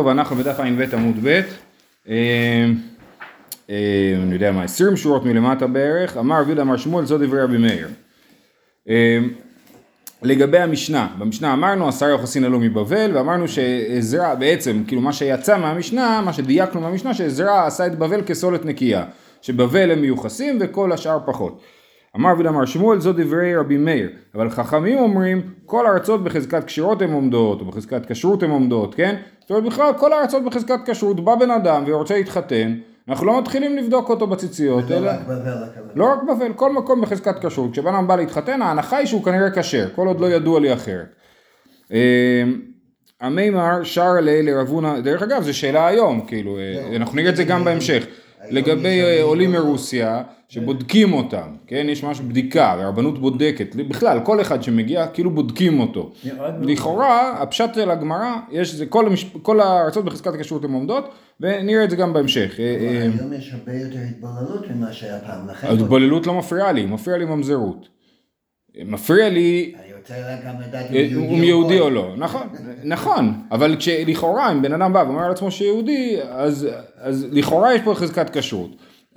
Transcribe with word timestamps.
טוב, 0.00 0.08
אנחנו 0.08 0.36
בדף 0.36 0.60
ע"ב 0.60 0.94
עמוד 0.94 1.16
ב', 1.22 1.40
אה, 2.08 2.66
אה, 3.70 4.14
אני 4.22 4.34
יודע 4.34 4.52
מה, 4.52 4.62
20 4.62 4.96
שורות 4.96 5.24
מלמטה 5.24 5.66
בערך, 5.66 6.16
אמר 6.16 6.40
רבי 6.40 6.60
אמר 6.60 6.76
שמואל 6.76 7.04
זאת 7.04 7.20
דברי 7.20 7.42
רבי 7.42 7.58
מאיר. 7.58 7.88
אה, 8.88 9.18
לגבי 10.22 10.58
המשנה, 10.58 11.08
במשנה 11.18 11.52
אמרנו 11.52 11.88
עשר 11.88 12.08
יוחסין 12.08 12.44
עלו 12.44 12.60
מבבל 12.60 13.16
ואמרנו 13.16 13.48
שעזרא 13.48 14.34
בעצם, 14.34 14.82
כאילו 14.86 15.00
מה 15.00 15.12
שיצא 15.12 15.58
מהמשנה, 15.58 16.22
מה 16.24 16.32
שדייקנו 16.32 16.80
מהמשנה, 16.80 17.14
שעזרא 17.14 17.66
עשה 17.66 17.86
את 17.86 17.98
בבל 17.98 18.22
כסולת 18.26 18.64
נקייה, 18.64 19.04
שבבל 19.42 19.90
הם 19.90 20.00
מיוחסים 20.00 20.58
וכל 20.60 20.92
השאר 20.92 21.18
פחות. 21.26 21.60
אמר 22.16 22.32
רבי 22.32 22.48
אמר 22.48 22.64
שמואל 22.64 23.00
זאת 23.00 23.16
דברי 23.16 23.56
רבי 23.56 23.76
מאיר, 23.76 24.10
אבל 24.34 24.50
חכמים 24.50 24.98
אומרים 24.98 25.42
כל 25.66 25.86
הארצות 25.86 26.24
בחזקת 26.24 26.64
כשירות 26.64 27.02
הן 27.02 27.12
עומדות, 27.12 27.60
או 27.60 27.64
בחזקת 27.64 28.06
כשרות 28.06 28.42
הן 28.42 28.50
עומדות, 28.50 28.94
כן? 28.94 29.16
זאת 29.46 29.50
אומרת 29.50 29.64
בכלל 29.64 29.92
כל 29.96 30.12
הארצות 30.12 30.44
בחזקת 30.44 30.78
כשרות, 30.90 31.24
בא 31.24 31.34
בן 31.34 31.50
אדם 31.50 31.84
ורוצה 31.86 32.16
להתחתן, 32.16 32.74
אנחנו 33.08 33.26
לא 33.26 33.40
מתחילים 33.40 33.76
לבדוק 33.76 34.08
אותו 34.10 34.26
בציציות, 34.26 34.90
לא 34.90 34.96
אלא... 34.96 35.10
רק 35.10 35.20
בבל. 35.20 35.92
לא 35.94 36.12
רק 36.12 36.22
בבל, 36.22 36.52
כל 36.52 36.72
מקום 36.72 37.00
בחזקת 37.00 37.44
כשרות, 37.46 37.72
כשבן 37.72 37.94
אדם 37.94 38.06
בא 38.06 38.16
להתחתן 38.16 38.62
ההנחה 38.62 38.96
היא 38.96 39.06
שהוא 39.06 39.24
כנראה 39.24 39.50
כשר, 39.50 39.88
כל 39.94 40.06
עוד 40.06 40.20
לא 40.20 40.26
ידוע 40.26 40.60
לי 40.60 40.72
אחרת. 40.72 41.06
אה, 41.92 42.42
המימר 43.20 43.82
שר 43.82 44.12
לי 44.12 44.42
לרב 44.42 44.68
הונא, 44.68 45.00
דרך 45.00 45.22
אגב 45.22 45.42
זו 45.42 45.58
שאלה 45.58 45.86
היום, 45.86 46.26
כאילו, 46.26 46.58
אה, 46.58 46.96
אנחנו 46.96 47.16
נראה 47.16 47.30
את 47.30 47.36
זה 47.36 47.44
גם 47.44 47.64
בהמשך, 47.64 48.06
לגבי 48.50 49.00
אה, 49.00 49.22
עולים 49.22 49.52
מרוסיה, 49.52 50.22
שבודקים 50.48 51.12
אותם, 51.12 51.48
כן, 51.66 51.86
יש 51.88 52.04
ממש 52.04 52.20
בדיקה, 52.20 52.76
והרבנות 52.78 53.18
בודקת, 53.18 53.74
בכלל, 53.74 54.20
כל 54.24 54.40
אחד 54.40 54.62
שמגיע, 54.62 55.06
כאילו 55.06 55.30
בודקים 55.30 55.80
אותו. 55.80 56.12
לכאורה, 56.62 57.42
הפשט 57.42 57.74
של 57.74 57.90
הגמרא, 57.90 58.34
יש, 58.50 58.74
זה 58.74 58.86
כל, 59.42 59.60
הארצות 59.60 60.04
בחזקת 60.04 60.34
הכשרות 60.34 60.64
הן 60.64 60.72
עומדות, 60.72 61.08
ונראה 61.40 61.84
את 61.84 61.90
זה 61.90 61.96
גם 61.96 62.12
בהמשך. 62.12 62.54
אה, 62.58 62.64
אה, 62.64 63.02
היום 63.18 63.32
יש 63.32 63.52
הרבה 63.52 63.72
יותר 63.72 63.98
התבוללות 64.10 64.70
ממה 64.70 64.92
שהיה 64.92 65.18
פעם. 65.18 65.48
לכן 65.48 65.66
ההתבוללות 65.66 66.26
לא 66.26 66.34
מפריעה 66.34 66.72
לי, 66.72 66.86
מפריע 66.86 67.18
לי 67.18 67.24
ממזרות. 67.24 67.95
מפריע 68.84 69.28
לי 69.28 69.74
אני 69.84 69.94
רוצה 69.98 70.14
גם 70.46 70.54
לדעת 70.68 70.90
אה, 70.90 71.00
אם 71.00 71.18
אם 71.18 71.42
יהודי 71.42 71.80
או 71.80 71.90
לא, 71.90 72.14
נכון, 72.16 72.46
נכון, 72.84 73.34
אבל 73.50 73.76
כשלכאורה 73.78 74.52
אם 74.52 74.62
בן 74.62 74.72
אדם 74.72 74.92
בא 74.92 74.98
ואומר 74.98 75.24
על 75.24 75.30
עצמו 75.30 75.50
שיהודי, 75.50 76.16
אז, 76.28 76.68
אז 76.98 77.26
לכאורה 77.32 77.74
יש 77.74 77.80
פה 77.84 77.94
חזקת 77.94 78.36
כשרות. 78.36 78.70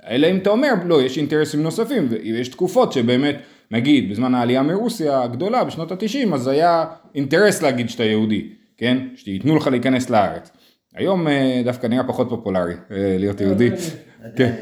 אלא 0.08 0.30
אם 0.30 0.36
אתה 0.36 0.50
אומר, 0.50 0.72
לא, 0.84 1.02
יש 1.02 1.18
אינטרסים 1.18 1.62
נוספים, 1.62 2.08
ויש 2.10 2.48
תקופות 2.48 2.92
שבאמת, 2.92 3.36
נגיד, 3.70 4.10
בזמן 4.10 4.34
העלייה 4.34 4.62
מרוסיה 4.62 5.22
הגדולה, 5.22 5.64
בשנות 5.64 5.92
התשעים, 5.92 6.34
אז 6.34 6.48
היה 6.48 6.84
אינטרס 7.14 7.62
להגיד 7.62 7.90
שאתה 7.90 8.04
יהודי, 8.04 8.48
כן? 8.76 8.98
שייתנו 9.16 9.56
לך 9.56 9.66
להיכנס 9.66 10.10
לארץ. 10.10 10.50
היום 10.94 11.28
אה, 11.28 11.62
דווקא 11.64 11.86
נראה 11.86 12.04
פחות 12.04 12.28
פופולרי 12.28 12.74
אה, 12.90 13.16
להיות 13.18 13.40
יהודי. 13.40 13.70
כן, 14.36 14.54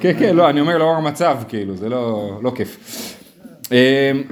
כן, 0.00 0.12
כן, 0.18 0.36
לא, 0.36 0.50
אני 0.50 0.60
אומר 0.60 0.78
לאור 0.78 0.94
המצב, 0.94 1.38
כאילו, 1.48 1.76
זה 1.76 1.88
לא, 1.88 2.30
לא 2.42 2.52
כיף. 2.56 3.17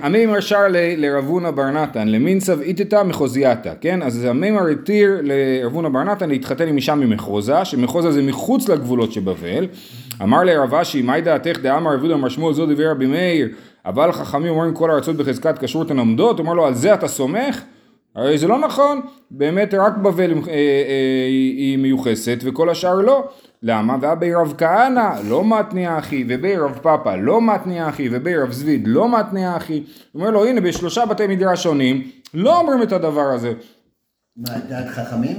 המימר 0.02 0.40
שר 0.40 0.66
לרב 0.70 1.24
הונא 1.24 1.50
בר 1.50 1.70
נתן 1.70 2.08
למינצב 2.08 2.60
איתתא 2.60 3.02
מחוזייתא, 3.02 3.72
כן? 3.80 4.02
אז 4.02 4.24
המימר 4.24 4.66
התיר 4.66 5.18
לרב 5.22 5.74
הונא 5.74 5.88
בר 5.88 6.02
נתן 6.04 6.28
להתחתן 6.28 6.68
עם 6.68 6.76
אישה 6.76 6.94
ממחוזה, 6.94 7.64
שמחוזה 7.64 8.12
זה 8.12 8.22
מחוץ 8.22 8.68
לגבולות 8.68 9.12
שבבל. 9.12 9.66
אמר 10.22 10.44
לרב 10.44 10.74
אשי, 10.74 11.02
מהי 11.02 11.20
דעתך 11.20 11.58
דאמר 11.62 11.94
רב 11.94 12.04
יהודה 12.04 12.30
שמואל 12.30 12.54
זו 12.54 12.66
דברי 12.66 12.86
רבי 12.86 13.06
מאיר, 13.06 13.48
אבל 13.86 14.12
חכמים 14.12 14.52
אומרים 14.52 14.74
כל 14.74 14.90
הארצות 14.90 15.16
בחזקת 15.16 15.58
כשרות 15.58 15.90
הן 15.90 15.98
עומדות, 15.98 16.38
אומר 16.38 16.54
לו 16.54 16.66
על 16.66 16.74
זה 16.74 16.94
אתה 16.94 17.08
סומך? 17.08 17.62
הרי 18.16 18.38
זה 18.38 18.48
לא 18.48 18.58
נכון, 18.58 19.00
באמת 19.30 19.74
רק 19.74 19.96
בבל 19.96 20.32
אה, 20.32 20.52
אה, 20.52 21.26
היא 21.56 21.78
מיוחסת 21.78 22.38
וכל 22.42 22.70
השאר 22.70 22.94
לא. 22.94 23.28
למה? 23.62 23.96
ואבי 24.00 24.34
רב 24.34 24.54
כהנא 24.58 25.08
לא 25.28 25.44
מתניא 25.44 25.98
אחי, 25.98 26.24
ובי 26.28 26.56
רב 26.56 26.78
פאפא 26.82 27.16
לא 27.20 27.42
מתניא 27.42 27.88
אחי, 27.88 28.08
ובי 28.12 28.36
רב 28.36 28.52
זביד 28.52 28.82
לא 28.86 29.18
מתניא 29.18 29.56
אחי. 29.56 29.82
הוא 30.12 30.20
אומר 30.20 30.30
לו 30.30 30.46
הנה 30.46 30.60
בשלושה 30.60 31.06
בתי 31.06 31.26
מדרש 31.26 31.62
שונים 31.62 32.10
לא 32.34 32.60
אומרים 32.60 32.82
את 32.82 32.92
הדבר 32.92 33.20
הזה. 33.20 33.52
מה, 34.36 34.58
דעת 34.68 34.88
חכמים? 34.88 35.36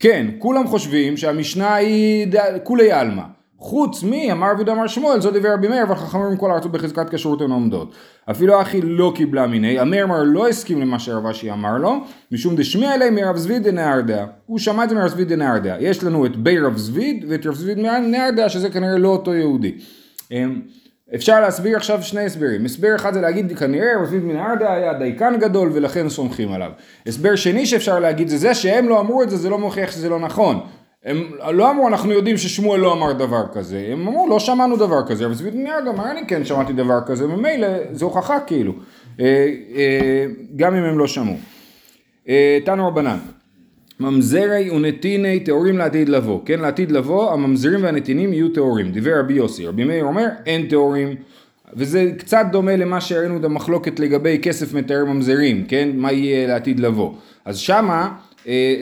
כן, 0.00 0.26
כולם 0.38 0.66
חושבים 0.66 1.16
שהמשנה 1.16 1.74
היא 1.74 2.26
כולי 2.62 2.92
עלמא. 2.92 3.22
חוץ 3.58 4.02
מי, 4.02 4.32
אמר 4.32 4.52
רבי 4.52 4.70
אמר 4.70 4.86
שמואל, 4.86 5.20
זו 5.20 5.30
דבר 5.30 5.52
רבי 5.52 5.68
מאיר, 5.68 5.82
אבל 5.82 5.94
חכמים 5.94 6.36
כל 6.36 6.50
הארצות 6.50 6.72
בחזקת 6.72 7.14
כשרות 7.14 7.40
הן 7.40 7.50
עומדות. 7.50 7.94
אפילו 8.30 8.60
אחי 8.62 8.80
לא 8.80 9.12
קיבלה 9.14 9.46
מיני, 9.46 9.78
המאיר 9.78 10.04
אמר 10.04 10.22
לא 10.22 10.48
הסכים 10.48 10.80
למה 10.80 10.98
שרב 10.98 11.26
אשי 11.26 11.52
אמר 11.52 11.78
לו, 11.78 11.96
משום 12.32 12.56
דשמיע 12.56 12.94
אלי 12.94 13.10
מרב 13.10 13.36
זביד 13.36 13.62
דנהרדע. 13.62 14.26
הוא 14.46 14.58
שמע 14.58 14.84
את 14.84 14.88
זה 14.88 14.94
מרב 14.94 15.08
זביד 15.08 15.28
דנהרדע. 15.28 15.76
יש 15.80 16.04
לנו 16.04 16.26
את 16.26 16.36
בי 16.36 16.60
רב 16.60 16.76
זביד 16.76 17.24
ואת 17.28 17.46
רב 17.46 17.54
זביד 17.54 17.78
דנהרדע, 17.78 18.48
שזה 18.48 18.70
כנראה 18.70 18.98
לא 18.98 19.08
אותו 19.08 19.34
יהודי. 19.34 19.74
אמ, 20.30 20.60
אפשר 21.14 21.40
להסביר 21.40 21.76
עכשיו 21.76 22.02
שני 22.02 22.24
הסברים. 22.24 22.64
הסבר 22.64 22.96
אחד 22.96 23.14
זה 23.14 23.20
להגיד 23.20 23.58
כנראה 23.58 23.98
רב 24.00 24.04
זביד 24.04 24.22
דנהרדע 24.22 24.72
היה 24.72 24.94
דייקן 24.94 25.34
גדול 25.40 25.70
ולכן 25.72 26.08
סומכים 26.08 26.52
עליו. 26.52 26.70
הסבר 27.06 27.36
שני 27.36 27.66
שאפשר 27.66 27.98
להגיד 27.98 28.28
זה 28.28 28.38
זה 28.38 28.54
שהם 28.54 28.88
לא 28.88 29.00
אמרו 29.00 29.22
את 29.22 29.30
זה, 29.30 29.36
זה 29.36 29.50
לא 29.50 29.58
מוכיח 29.58 29.90
שזה 29.90 30.08
לא 30.08 30.18
נכון. 30.18 30.60
הם 31.04 31.30
לא 31.52 31.70
אמרו 31.70 31.88
אנחנו 31.88 32.12
יודעים 32.12 32.36
ששמואל 32.36 32.80
לא 32.80 32.92
אמר 32.92 33.12
דבר 33.12 33.44
כזה, 33.52 33.88
הם 33.92 34.08
אמרו 34.08 34.28
לא 34.28 34.38
שמענו 34.38 34.76
דבר 34.76 35.06
כזה, 35.06 35.26
אבל 35.26 35.34
צבי 35.34 35.50
דניאל 35.50 35.88
אמר 35.88 36.10
אני 36.10 36.26
כן 36.28 36.44
שמעתי 36.44 36.72
דבר 36.72 36.98
כזה, 37.06 37.26
ממילא 37.26 37.68
זו 37.92 38.06
הוכחה 38.06 38.40
כאילו, 38.40 38.72
אה, 39.20 39.24
אה, 39.74 40.26
גם 40.56 40.74
אם 40.74 40.84
הם 40.84 40.98
לא 40.98 41.06
שמעו. 41.06 41.36
אה, 42.28 42.58
תנו 42.64 42.88
רבנן, 42.88 43.18
ממזרי 44.00 44.70
ונתיני 44.70 45.40
טהורים 45.40 45.78
לעתיד 45.78 46.08
לבוא, 46.08 46.40
כן 46.44 46.60
לעתיד 46.60 46.92
לבוא 46.92 47.32
הממזרים 47.32 47.84
והנתינים 47.84 48.32
יהיו 48.32 48.48
טהורים, 48.48 48.92
דיבר 48.92 49.20
רבי 49.20 49.34
יוסי, 49.34 49.66
רבי 49.66 49.84
מאיר 49.84 50.04
אומר 50.04 50.26
אין 50.46 50.66
טהורים. 50.66 51.16
וזה 51.76 52.10
קצת 52.18 52.46
דומה 52.52 52.76
למה 52.76 53.00
שראינו 53.00 53.36
את 53.36 53.44
המחלוקת 53.44 54.00
לגבי 54.00 54.38
כסף 54.42 54.74
מטהר 54.74 55.04
ממזרים, 55.04 55.64
כן, 55.68 55.90
מה 55.94 56.12
יהיה 56.12 56.48
לעתיד 56.48 56.80
לבוא, 56.80 57.12
אז 57.44 57.58
שמה 57.58 58.14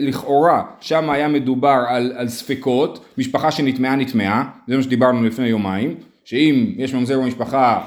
לכאורה 0.00 0.62
שם 0.80 1.10
היה 1.10 1.28
מדובר 1.28 1.84
על, 1.88 2.12
על 2.16 2.28
ספקות, 2.28 3.04
משפחה 3.18 3.50
שנטמעה 3.50 3.96
נטמעה, 3.96 4.44
זה 4.68 4.76
מה 4.76 4.82
שדיברנו 4.82 5.24
לפני 5.24 5.46
יומיים, 5.46 5.94
שאם 6.24 6.72
יש 6.76 6.94
ממזר 6.94 7.20
במשפחה, 7.20 7.80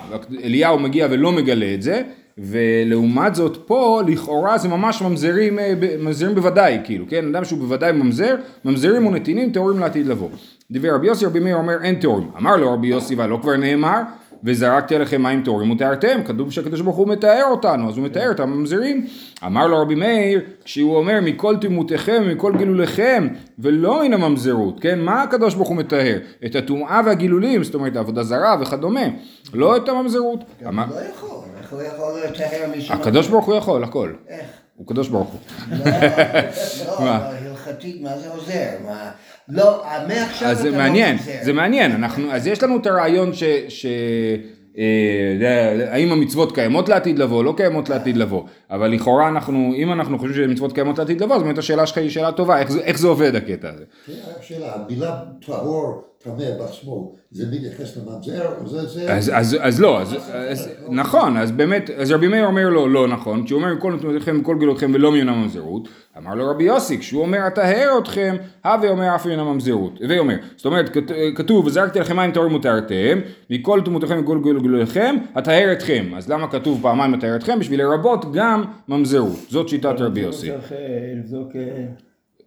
אליהו 0.44 0.80
מגיע 0.80 1.08
ולא 1.10 1.32
מגלה 1.32 1.74
את 1.74 1.82
זה, 1.82 2.02
ולעומת 2.38 3.36
זאת 3.36 3.58
פה 3.68 4.02
לכאורה 4.08 4.58
זה 4.58 4.68
ממש 4.68 5.02
ממזרים, 5.02 5.60
אה, 5.60 5.74
ממזרים 6.00 6.36
בוודאי, 6.36 6.80
כאילו, 6.84 7.06
כן, 7.10 7.36
אדם 7.36 7.46
שהוא 7.46 7.60
בוודאי 7.60 7.92
ממזר, 7.92 8.36
ממזרים 8.66 9.08
ונתינים 9.08 9.52
טהורים 9.52 9.80
לעתיד 9.80 10.08
לבוא. 10.08 10.30
דיבר 10.72 10.96
רבי 10.96 11.08
יוסי, 11.08 11.26
רבי 11.26 11.40
מאיר 11.40 11.56
אומר 11.56 11.84
אין 11.84 11.96
טהורים. 11.96 12.28
אמר 12.38 12.58
לו 12.58 12.74
רבי 12.74 12.88
יוסי, 12.88 13.16
והלא 13.16 13.40
כבר 13.42 13.58
נאמר, 13.58 14.02
וזרקתי 14.46 14.96
עליכם 14.96 15.24
מים 15.24 15.44
טהורים 15.44 15.72
וטהרתם, 15.72 16.24
כתוב 16.26 16.52
שהקדוש 16.52 16.82
ברוך 16.82 16.96
הוא 16.96 17.08
מתאר 17.08 17.44
אותנו, 17.52 17.90
אז 17.90 17.98
הוא 17.98 18.06
מתאר 18.06 18.32
את 18.32 18.40
הממזרים. 18.40 19.08
אמר 19.46 19.68
לו 19.68 19.82
רבי 19.82 19.96
מאיר, 19.96 20.42
כשהוא 20.64 20.98
אומר 20.98 21.20
מכל 21.22 21.56
תמותיכם 21.62 22.24
ומכל 22.26 22.58
גילוליכם, 22.58 23.28
ולא 23.60 24.04
מן 24.04 24.14
הממזרות, 24.14 24.80
כן? 24.80 25.00
מה 25.00 25.24
הקדוש 25.24 25.56
ברוך 25.56 25.70
הוא 25.70 25.78
מתאר? 25.78 26.18
את 26.46 26.56
הטומאה 26.56 27.02
והגילולים, 27.06 27.64
זאת 27.64 27.76
אומרת 27.76 27.96
עבודה 27.96 28.24
זרה 28.24 28.56
וכדומה, 28.62 29.06
לא 29.54 29.78
את 29.78 29.90
הממזרות. 29.90 30.40
הוא 30.60 30.72
לא 30.74 30.82
יכול, 31.16 31.30
איך 31.60 31.74
הוא 31.74 31.82
יכול 31.82 32.14
לטהר 32.26 32.70
מישהו? 32.76 32.96
הקדוש 32.96 33.28
ברוך 33.28 33.46
הוא 33.46 33.56
יכול, 33.56 33.84
הכל. 33.84 34.14
איך? 34.28 34.46
הוא 34.76 34.88
קדוש 34.88 35.08
ברוך 35.08 35.30
הוא. 35.30 35.40
לא, 35.72 35.86
לא? 37.06 37.16
אבל 37.16 37.36
הלכתית, 37.48 38.02
מה 38.02 38.18
זה 38.18 38.30
עוזר? 38.30 38.70
לא, 39.50 39.84
מעכשיו 40.08 40.48
אז 40.48 40.60
אתה 40.60 40.62
זה 40.62 40.72
לא 40.72 40.78
מעניין. 40.78 41.18
זה 41.42 41.54
מעניין, 41.54 41.92
אנחנו, 41.92 42.32
אז 42.32 42.48
יש 42.48 42.64
לנו 42.64 42.78
את 42.78 42.86
הרעיון 42.86 43.34
ש... 43.34 43.44
ש 43.70 43.86
אה, 44.78 45.92
האם 45.92 46.12
המצוות 46.12 46.52
קיימות 46.56 46.90
לעתיד 46.90 47.20
לבוא, 47.20 47.44
לא 47.44 47.54
קיימות 47.58 47.90
לעתיד 47.90 48.18
לבוא, 48.18 48.44
אבל 48.70 48.88
לכאורה 48.92 49.28
אנחנו, 49.28 49.74
אם 49.76 49.92
אנחנו 49.92 50.20
חושבים 50.20 50.50
שמצוות 50.50 50.74
קיימות 50.74 51.00
לעתיד 51.00 51.22
לבוא, 51.22 51.36
אז 51.36 51.44
באמת 51.44 51.58
השאלה 51.58 51.86
שלך 51.86 51.98
היא 51.98 52.10
שאלה 52.10 52.32
טובה, 52.32 52.60
איך 52.60 52.72
זה, 52.72 52.80
איך 52.80 52.98
זה 52.98 53.08
עובד 53.08 53.36
הקטע 53.36 53.70
הזה? 53.70 53.84
כן, 54.08 54.14
רק 54.14 54.44
שאלה, 54.44 54.74
המילה 54.74 55.20
טהור, 55.46 56.04
טמא 56.26 56.34
בעצמו, 56.60 57.14
זה 57.32 57.46
מתייחס 57.52 57.98
לממזר, 57.98 58.46
או 58.62 58.68
זה 58.68 58.86
זה? 58.86 59.14
אז, 59.14 59.32
אז, 59.34 59.58
אז 59.62 59.82
לא, 59.82 60.02
אז, 60.02 60.16
אז, 60.34 60.70
נכון, 60.90 61.38
אז 61.38 61.52
באמת, 61.52 61.90
אז 61.90 62.12
רבי 62.12 62.28
מאיר 62.28 62.46
אומר 62.46 62.70
לו 62.70 62.88
לא 62.88 63.08
נכון, 63.08 63.46
כשהוא 63.46 63.58
אומר 63.62 63.74
מכל 63.74 63.94
נתונותיכם 63.94 64.38
וכל 64.42 64.56
גילותיכם 64.60 64.92
ולא 64.94 65.12
מן 65.12 65.30
הממזרות, 65.30 65.88
אמר 66.18 66.36
לו 66.36 66.50
רבי 66.50 66.64
יוסי, 66.64 66.98
כשהוא 67.00 67.22
אומר 67.22 67.48
אטהר 67.48 67.90
אתכם, 68.00 68.36
הווה 68.66 68.90
אומר 68.90 69.16
אף 69.16 69.26
מן 69.26 69.40
הממזרות, 69.40 70.02
הווי 70.02 70.20
אומר, 70.20 70.36
זאת 70.56 70.66
אומרת, 70.66 70.90
כת- 70.90 71.12
כתוב 71.36 71.66
וזרקתי 71.66 72.00
לכם 72.00 72.16
מים 72.16 72.32
טהורים 72.32 72.56
וטהרתם, 72.56 73.20
מכל 73.50 73.82
תמותיכם 73.86 74.22
וכל 74.24 74.40
גילותיכם, 74.62 75.16
אטהר 75.38 75.72
אתכם, 75.74 76.06
אז 76.18 76.30
למה 76.30 76.48
כתוב 76.52 76.80
פעמיים 76.82 77.14
אטהר 77.14 77.36
אתכם? 77.36 77.60
בשביל 77.60 77.80
לרבות 77.84 78.26
גם 78.34 78.64
ממזרות, 78.88 79.40
זאת 79.50 79.70
שיטת 79.70 79.96
רבי 80.00 80.20
יוסי. 80.20 80.52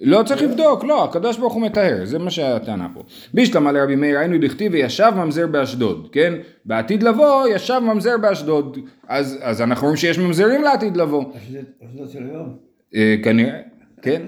לא 0.00 0.22
צריך 0.22 0.42
לבדוק, 0.42 0.84
לא, 0.84 1.04
הקדוש 1.04 1.38
ברוך 1.38 1.54
הוא 1.54 1.62
מטהר, 1.62 2.04
זה 2.04 2.18
מה 2.18 2.30
שהטענה 2.30 2.88
פה. 2.94 3.02
בישלמה 3.34 3.72
לרבי 3.72 3.96
מאיר 3.96 4.18
היינו 4.18 4.38
דכתיב 4.40 4.72
וישב 4.72 5.12
ממזר 5.16 5.46
באשדוד, 5.46 6.08
כן? 6.12 6.34
בעתיד 6.64 7.02
לבוא 7.02 7.48
ישב 7.48 7.80
ממזר 7.82 8.18
באשדוד, 8.18 8.78
אז, 9.08 9.38
אז 9.42 9.62
אנחנו 9.62 9.86
רואים 9.86 9.96
שיש 9.96 10.18
ממזרים 10.18 10.62
לעתיד 10.62 10.96
לבוא. 10.96 11.24
אשדוד 11.36 11.64
אשדוד 11.86 12.10
של 12.10 12.18
היום. 12.32 12.56
אה, 12.94 13.16
כנראה, 13.24 13.58
כן? 14.02 14.22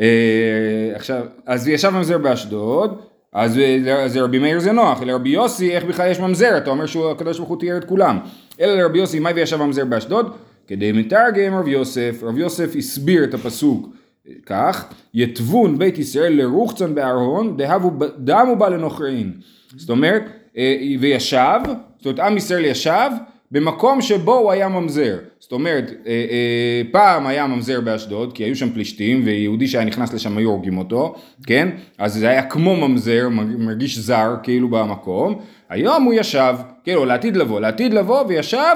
אה, 0.00 0.92
עכשיו, 0.94 1.26
אז 1.46 1.68
ישב 1.68 1.90
ממזר 1.90 2.18
באשדוד, 2.18 3.00
אז 3.32 3.58
אה, 3.58 4.04
אז 4.04 4.16
לרבי 4.16 4.38
מאיר 4.38 4.60
זה 4.60 4.72
נוח, 4.72 5.02
לרבי 5.02 5.30
יוסי 5.30 5.70
איך 5.70 5.84
בכלל 5.84 6.10
יש 6.10 6.20
ממזר, 6.20 6.56
אתה 6.56 6.70
אומר 6.70 6.86
שהקדוש 6.86 7.38
ברוך 7.38 7.48
הוא 7.48 7.60
תיאר 7.60 7.76
את 7.76 7.84
כולם. 7.84 8.18
אלא 8.60 8.74
לרבי 8.74 8.98
יוסי, 8.98 9.18
מה 9.18 9.30
וישב 9.34 9.56
ממזר 9.56 9.84
באשדוד? 9.84 10.36
כדי 10.66 10.92
מתרגם 10.92 11.54
רבי 11.54 11.70
יוסף, 11.70 12.20
רבי 12.22 12.40
יוסף 12.40 12.76
הסביר 12.76 13.24
את 13.24 13.34
הפסוק 13.34 13.97
כך, 14.46 14.84
יתבון 15.14 15.78
בית 15.78 15.98
ישראל 15.98 16.32
לרוחצן 16.32 16.94
בארון, 16.94 17.56
דהבו 17.56 17.90
דמו 18.18 18.56
בה 18.56 18.68
לנוכרין. 18.68 19.32
זאת 19.76 19.90
אומרת, 19.90 20.22
אה, 20.56 20.76
וישב, 21.00 21.60
זאת 21.96 22.06
אומרת 22.06 22.20
עם 22.20 22.36
ישראל 22.36 22.64
ישב 22.64 23.10
במקום 23.50 24.02
שבו 24.02 24.34
הוא 24.34 24.52
היה 24.52 24.68
ממזר. 24.68 25.16
זאת 25.38 25.52
אומרת, 25.52 25.90
אה, 26.06 26.12
אה, 26.12 26.82
פעם 26.92 27.26
היה 27.26 27.46
ממזר 27.46 27.80
באשדוד, 27.80 28.32
כי 28.32 28.44
היו 28.44 28.56
שם 28.56 28.70
פלישתים, 28.70 29.22
ויהודי 29.24 29.68
שהיה 29.68 29.84
נכנס 29.84 30.14
לשם 30.14 30.38
היו 30.38 30.50
הורגים 30.50 30.78
אותו, 30.78 31.14
כן? 31.46 31.68
אז 31.98 32.14
זה 32.14 32.28
היה 32.28 32.42
כמו 32.42 32.76
ממזר, 32.88 33.28
מרגיש 33.58 33.98
זר 33.98 34.34
כאילו 34.42 34.68
במקום. 34.68 35.38
היום 35.68 36.04
הוא 36.04 36.14
ישב, 36.14 36.54
כאילו 36.84 37.04
לעתיד 37.04 37.36
לבוא, 37.36 37.60
לעתיד 37.60 37.94
לבוא 37.94 38.24
וישב 38.28 38.74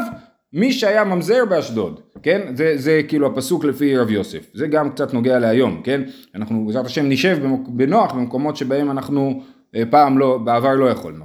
מי 0.53 0.73
שהיה 0.73 1.05
ממזר 1.05 1.45
באשדוד, 1.49 2.01
כן? 2.23 2.41
זה, 2.57 2.73
זה 2.77 3.01
כאילו 3.09 3.27
הפסוק 3.27 3.65
לפי 3.65 3.97
רב 3.97 4.11
יוסף. 4.11 4.51
זה 4.55 4.67
גם 4.67 4.91
קצת 4.91 5.15
נוגע 5.15 5.39
להיום, 5.39 5.81
כן? 5.85 6.01
אנחנו 6.35 6.67
בעזרת 6.67 6.87
השם 6.87 7.09
נשב 7.09 7.39
במק- 7.45 7.69
בנוח 7.69 8.13
במקומות 8.13 8.57
שבהם 8.57 8.91
אנחנו 8.91 9.43
אה, 9.77 9.83
פעם 9.91 10.19
לא, 10.19 10.39
בעבר 10.39 10.75
לא 10.75 10.85
יכולנו. 10.91 11.25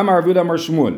אמר 0.00 0.18
רב 0.18 0.24
יהודה 0.24 0.40
אמר 0.40 0.56
שמואל, 0.56 0.94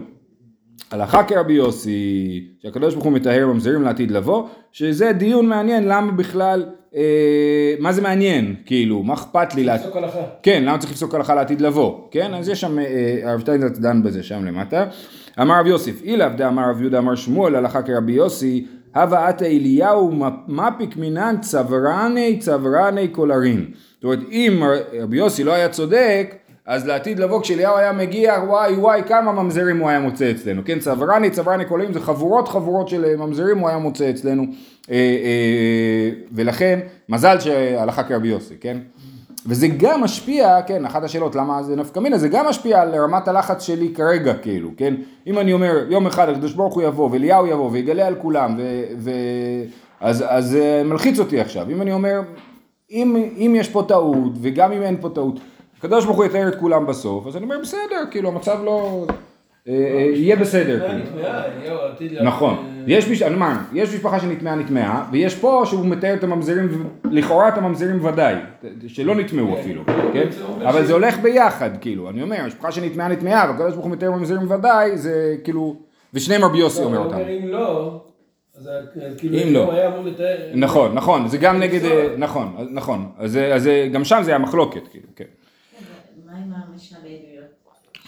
הלכה 0.90 1.24
כרבי 1.24 1.52
יוסי, 1.52 2.44
שהקדוש 2.62 2.94
ברוך 2.94 3.04
הוא 3.04 3.12
מטהר 3.12 3.46
ממזרים 3.46 3.82
לעתיד 3.82 4.10
לבוא, 4.10 4.48
שזה 4.72 5.12
דיון 5.12 5.48
מעניין 5.48 5.88
למה 5.88 6.12
בכלל, 6.12 6.64
אה, 6.96 7.74
מה 7.78 7.92
זה 7.92 8.02
מעניין, 8.02 8.54
כאילו, 8.66 9.02
מה 9.02 9.14
אכפת 9.14 9.54
לי. 9.54 9.64
לפסוק 9.64 9.96
הלכה. 9.96 10.18
כן, 10.42 10.62
למה 10.66 10.78
צריך 10.78 10.92
לפסוק 10.92 11.14
הלכה 11.14 11.34
לעתיד 11.34 11.60
לבוא, 11.60 11.98
כן? 12.10 12.34
אז 12.34 12.48
יש 12.48 12.60
שם, 12.60 12.78
אה, 12.78 13.20
הרב 13.22 13.40
שטיינזרץ 13.40 13.78
דן 13.78 14.02
בזה 14.02 14.22
שם 14.22 14.44
למטה. 14.44 14.84
אמר 15.40 15.60
רב 15.60 15.66
יוסף, 15.66 16.02
אילאו 16.02 16.28
דאמר 16.36 16.70
רב 16.70 16.80
יהודה 16.80 16.98
אמר 16.98 17.14
שמואל 17.14 17.56
הלכה 17.56 17.82
כרבי 17.82 18.12
יוסי, 18.12 18.66
הווה 18.94 19.28
עתה 19.28 19.46
אליהו 19.46 20.12
מפיק 20.48 20.96
מינן 20.96 21.34
צברני 21.40 22.38
צברני 22.38 23.08
קולרין. 23.08 23.66
זאת 23.94 24.04
אומרת, 24.04 24.18
אם 24.30 24.62
רבי 25.02 25.16
יוסי 25.16 25.44
לא 25.44 25.52
היה 25.52 25.68
צודק, 25.68 26.34
אז 26.70 26.86
לעתיד 26.86 27.18
לבוא 27.18 27.42
כשאליהו 27.42 27.76
היה 27.76 27.92
מגיע, 27.92 28.34
וואי 28.46 28.74
וואי 28.74 29.02
כמה 29.08 29.32
ממזרים 29.32 29.78
הוא 29.78 29.88
היה 29.88 30.00
מוצא 30.00 30.30
אצלנו, 30.30 30.62
כן? 30.64 30.78
צברני 30.78 31.30
צברני 31.30 31.64
קולרין 31.64 31.92
זה 31.92 32.00
חבורות 32.00 32.48
חבורות 32.48 32.88
של 32.88 33.04
אה, 33.04 33.16
ממזרים 33.16 33.58
הוא 33.58 33.68
היה 33.68 33.78
מוצא 33.78 34.10
אצלנו, 34.10 34.42
אה, 34.90 34.96
אה, 34.96 36.10
ולכן 36.32 36.80
מזל 37.08 37.40
שהלכה 37.40 38.02
כרבי 38.02 38.28
יוסי, 38.28 38.54
כן? 38.60 38.78
וזה 39.46 39.68
גם 39.68 40.00
משפיע, 40.00 40.62
כן, 40.66 40.84
אחת 40.84 41.02
השאלות 41.04 41.34
למה 41.34 41.62
זה 41.62 41.76
נפקא 41.76 42.00
מינה, 42.00 42.18
זה 42.18 42.28
גם 42.28 42.46
משפיע 42.46 42.82
על 42.82 42.94
רמת 42.94 43.28
הלחץ 43.28 43.62
שלי 43.62 43.94
כרגע, 43.94 44.34
כאילו, 44.34 44.70
כן? 44.76 44.94
אם 45.26 45.38
אני 45.38 45.52
אומר, 45.52 45.84
יום 45.88 46.06
אחד 46.06 46.28
הקדוש 46.28 46.52
ברוך 46.52 46.74
הוא 46.74 46.82
יבוא, 46.82 47.08
ואליהו 47.12 47.46
יבוא, 47.46 47.70
ויגלה 47.72 48.06
על 48.06 48.14
כולם, 48.14 48.56
ו... 48.58 48.82
ו 48.98 49.10
מלחיץ 50.84 51.18
אותי 51.18 51.40
עכשיו. 51.40 51.70
אם 51.70 51.82
אני 51.82 51.92
אומר, 51.92 52.20
אם, 52.90 53.16
אם 53.16 53.54
יש 53.58 53.68
פה 53.68 53.84
טעות, 53.88 54.32
וגם 54.40 54.72
אם 54.72 54.82
אין 54.82 54.96
פה 55.00 55.08
טעות, 55.14 55.40
הקדוש 55.80 56.04
ברוך 56.04 56.16
הוא 56.16 56.24
יתאר 56.24 56.48
את 56.48 56.54
כולם 56.54 56.86
בסוף, 56.86 57.26
אז 57.26 57.36
אני 57.36 57.44
אומר, 57.44 57.56
בסדר, 57.62 58.04
כאילו, 58.10 58.28
המצב 58.28 58.58
לא... 58.64 59.06
אה, 59.68 59.72
אה, 59.74 60.10
יהיה 60.14 60.36
בסדר, 60.36 60.88
כאילו. 60.88 62.24
נכון, 62.24 62.54
אה, 62.54 62.82
יש, 62.86 63.08
משפחה 63.94 64.20
שנטמעה 64.20 64.54
נטמעה, 64.54 65.08
ויש 65.12 65.34
פה 65.34 65.62
שהוא 65.66 65.86
מתאר 65.86 66.14
את 66.14 66.24
הממזרים, 66.24 66.88
לכאורה 67.10 67.48
את 67.48 67.58
הממזרים 67.58 68.04
ודאי, 68.04 68.34
שלא 68.86 69.14
נטמעו 69.14 69.58
אפילו, 69.60 69.82
כן? 70.12 70.26
זה 70.30 70.44
אומר 70.44 70.68
אבל 70.68 70.84
זה 70.84 70.92
הולך 70.92 71.18
ביחד, 71.18 71.70
כאילו, 71.80 72.10
אני 72.10 72.22
אומר, 72.22 72.46
משפחה 72.46 72.72
שנטמעה 72.72 73.08
נטמעה, 73.08 73.46
והקדוש 73.50 73.72
ברוך 73.72 73.84
הוא 73.84 73.92
מתאר 73.92 74.10
ממזרים 74.10 74.50
ודאי, 74.50 74.98
זה 74.98 75.36
כאילו, 75.44 75.76
ושניהם 76.14 76.44
רבי 76.44 76.58
יוסי 76.58 76.80
לא, 76.80 76.86
אומר 76.86 76.98
אותם. 76.98 77.18
אם 77.18 77.48
לא, 77.48 78.00
אז 78.56 78.68
כאילו, 79.18 79.36
אם 79.38 79.52
לא. 79.52 79.72
נכון, 80.54 80.94
נכון, 80.94 81.28
זה 81.28 81.38
גם 81.38 81.58
נגד. 81.58 81.84
אה, 81.84 82.06
נכון, 82.18 82.56
נכון, 82.72 83.08
אז 83.18 83.38
זה- 83.56 83.88
גם 83.92 84.04
שם 84.04 84.20
זה 84.24 84.30
היה 84.30 84.38
מחלוקת, 84.38 84.88
כאילו, 84.90 85.06
כן. 85.16 85.24
מה 86.32 86.36
עם 86.38 86.52
המשנה 86.72 86.98
בעדויות? 86.98 87.50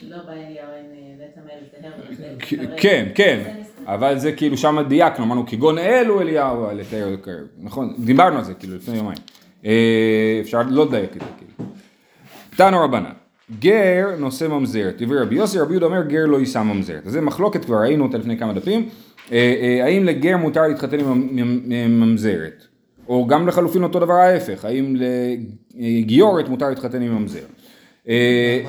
שלא 0.01 0.17
בא 0.27 0.33
אליהו 0.33 0.69
אין 0.77 0.87
לטמא 1.21 1.53
לטהר 1.79 1.93
כ- 2.41 2.53
ולטהר. 2.53 2.77
כן, 2.77 3.09
כן, 3.15 3.41
נסתכל. 3.61 3.83
אבל 3.93 4.19
זה 4.19 4.33
כאילו 4.33 4.57
שם 4.57 4.79
דייקנו, 4.89 5.25
אמרנו 5.25 5.47
כגון 5.47 5.79
אלו 5.79 6.21
אליהו 6.21 6.67
נכון, 7.61 7.95
דיברנו 7.99 8.39
על 8.39 8.45
זה 8.45 8.55
כאילו 8.55 8.77
לפני 8.77 8.97
יומיים, 8.97 9.19
אה, 9.65 10.39
אפשר 10.41 10.63
לא 10.69 10.87
לדייק 10.87 11.17
את 11.17 11.21
זה 11.21 11.27
כאילו. 11.39 11.71
תנו 12.57 12.81
רבנן, 12.85 13.11
גר 13.59 14.07
נושא 14.19 14.45
ממזרת, 14.45 15.03
דברי 15.03 15.19
רבי 15.21 15.35
יוסי, 15.35 15.59
רבי 15.59 15.73
יהודה 15.73 15.87
אומר 15.87 16.03
גר 16.03 16.27
לא 16.27 16.37
יישא 16.41 16.63
ממזרת, 16.63 17.07
אז 17.07 17.13
זה 17.13 17.21
מחלוקת 17.21 17.65
כבר 17.65 17.77
ראינו 17.81 18.05
אותה 18.05 18.19
לפני 18.19 18.39
כמה 18.39 18.53
דפים, 18.53 18.89
אה, 19.33 19.37
אה, 19.63 19.85
האם 19.85 20.05
לגר 20.05 20.37
מותר 20.37 20.63
להתחתן 20.63 21.01
עם 21.01 21.07
ממ- 21.37 21.73
עם 21.73 22.01
ממזרת, 22.01 22.65
או 23.09 23.27
גם 23.27 23.49
לחלופין 23.49 23.83
אותו 23.83 24.01
דבר 24.01 24.13
ההפך, 24.15 24.65
האם 24.65 24.97
לגיורת 25.77 26.49
מותר 26.49 26.69
להתחתן 26.69 27.03
עם 27.03 27.15
ממזר. 27.19 27.45
אה? 28.09 28.63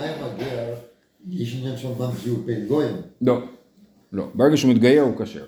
יש 1.30 1.56
עניין 1.60 1.78
של 1.78 1.88
ממזיות 2.00 2.46
בין 2.46 2.68
גויים. 2.68 2.96
לא, 3.22 3.40
לא, 4.14 4.28
ברגע 4.34 4.58
שהוא 4.58 4.72
מתגייר 4.72 5.04
הוא 5.04 5.16
כשר. 5.18 5.46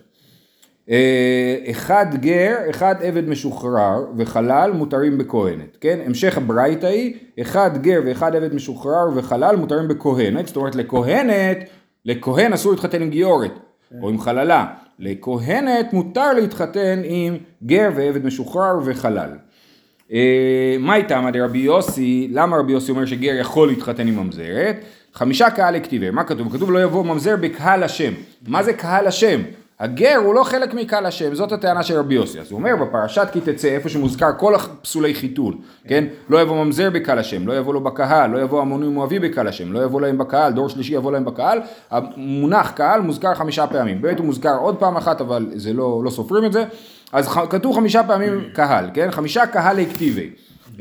אה, 0.90 1.58
אחד 1.72 2.06
גר, 2.16 2.56
אחד 2.70 2.96
עבד 3.02 3.30
משוחרר 3.30 4.06
וחלל 4.18 4.72
מותרים 4.74 5.18
בכהנת, 5.18 5.78
כן? 5.82 6.00
המשך 6.06 6.38
הברייתא 6.38 6.86
היא, 6.86 7.14
אחד 7.42 7.82
גר 7.82 8.02
ואחד 8.06 8.36
עבד 8.36 8.54
משוחרר 8.54 9.06
וחלל 9.16 9.56
מותרים 9.56 9.88
בכהנת, 9.88 10.48
זאת 10.48 10.56
אומרת 10.56 10.76
לכהנת, 10.76 11.58
לכהן 12.06 12.54
אסור 12.54 12.72
להתחתן 12.72 13.02
עם 13.02 13.10
גיורת, 13.10 13.52
או 14.02 14.10
עם 14.10 14.20
חללה, 14.20 14.66
לכהנת 15.00 15.94
מותר 15.94 16.34
להתחתן 16.34 17.02
עם 17.04 17.38
גר 17.64 17.90
ועבד 17.96 18.26
משוחרר 18.26 18.80
וחלל. 18.86 19.30
אה, 20.12 20.76
מה 20.80 20.96
איתם 20.96 21.26
עד 21.26 21.38
רבי 21.38 21.58
יוסי, 21.58 22.28
למה 22.32 22.58
רבי 22.58 22.74
יוסי 22.74 22.92
אומר 22.92 23.06
שגר 23.06 23.36
יכול 23.40 23.68
להתחתן 23.68 24.08
עם 24.08 24.16
ממזרת? 24.16 24.76
חמישה 25.14 25.50
קהל 25.50 25.76
הכתיבר, 25.76 26.12
מה 26.12 26.24
כתוב? 26.24 26.54
כתוב 26.54 26.72
לא 26.72 26.84
יבוא 26.84 27.06
ממזר 27.06 27.36
בקהל 27.42 27.84
השם. 27.84 28.14
מה 28.48 28.64
זה 28.64 28.74
קהל 28.74 29.08
השם? 29.08 29.42
הגר 29.80 30.16
הוא 30.26 30.36
לא 30.36 30.44
חלק 30.44 30.74
מקהל 30.74 31.06
השם, 31.06 31.36
זאת 31.36 31.52
הטענה 31.52 31.84
של 31.84 32.00
רבי 32.00 32.16
יוסי. 32.16 32.40
אז 32.40 32.52
הוא 32.52 32.58
אומר 32.60 32.76
בפרשת 32.76 33.28
כי 33.32 33.42
תצא, 33.42 33.68
איפה 33.68 33.90
שמוזכר 33.90 34.30
כל 34.38 34.56
הפסולי 34.56 35.16
חיתול, 35.16 35.54
כן? 35.88 36.04
לא 36.30 36.42
יבוא 36.42 36.64
ממזר 36.64 36.90
בקהל 36.90 37.20
השם, 37.20 37.48
לא 37.48 37.58
יבוא 37.58 37.74
לו 37.74 37.82
בקהל, 37.82 38.32
לא 38.32 38.42
יבוא 38.42 38.62
המוני 38.62 38.88
מואבי 38.88 39.20
בקהל 39.20 39.48
השם, 39.48 39.74
לא 39.74 39.84
יבוא 39.84 40.02
להם 40.02 40.18
בקהל, 40.18 40.54
דור 40.54 40.70
שלישי 40.70 40.94
יבוא 40.94 41.12
להם 41.12 41.26
בקהל. 41.26 41.60
המונח 41.92 42.72
קהל 42.72 43.02
מוזכר 43.02 43.34
חמישה 43.34 43.68
פעמים. 43.68 44.02
באמת 44.02 44.18
הוא 44.18 44.26
מוזכר 44.26 44.58
עוד 44.58 44.76
פעם 44.76 44.98
אחת, 44.98 45.22
אבל 45.22 45.48
זה 45.56 45.74
לא, 45.74 46.02
לא 46.04 46.10
סופרים 46.10 46.46
את 46.46 46.54
זה. 46.54 46.64
אז 47.14 47.28
ח- 47.28 47.46
כתוב 47.50 47.76
חמישה 47.76 48.04
פעמים 48.04 48.32
קהל, 48.54 48.90
כן? 48.94 49.12
חמישה 49.12 49.46
קהל 49.48 49.80
הכתיבי. 49.80 50.30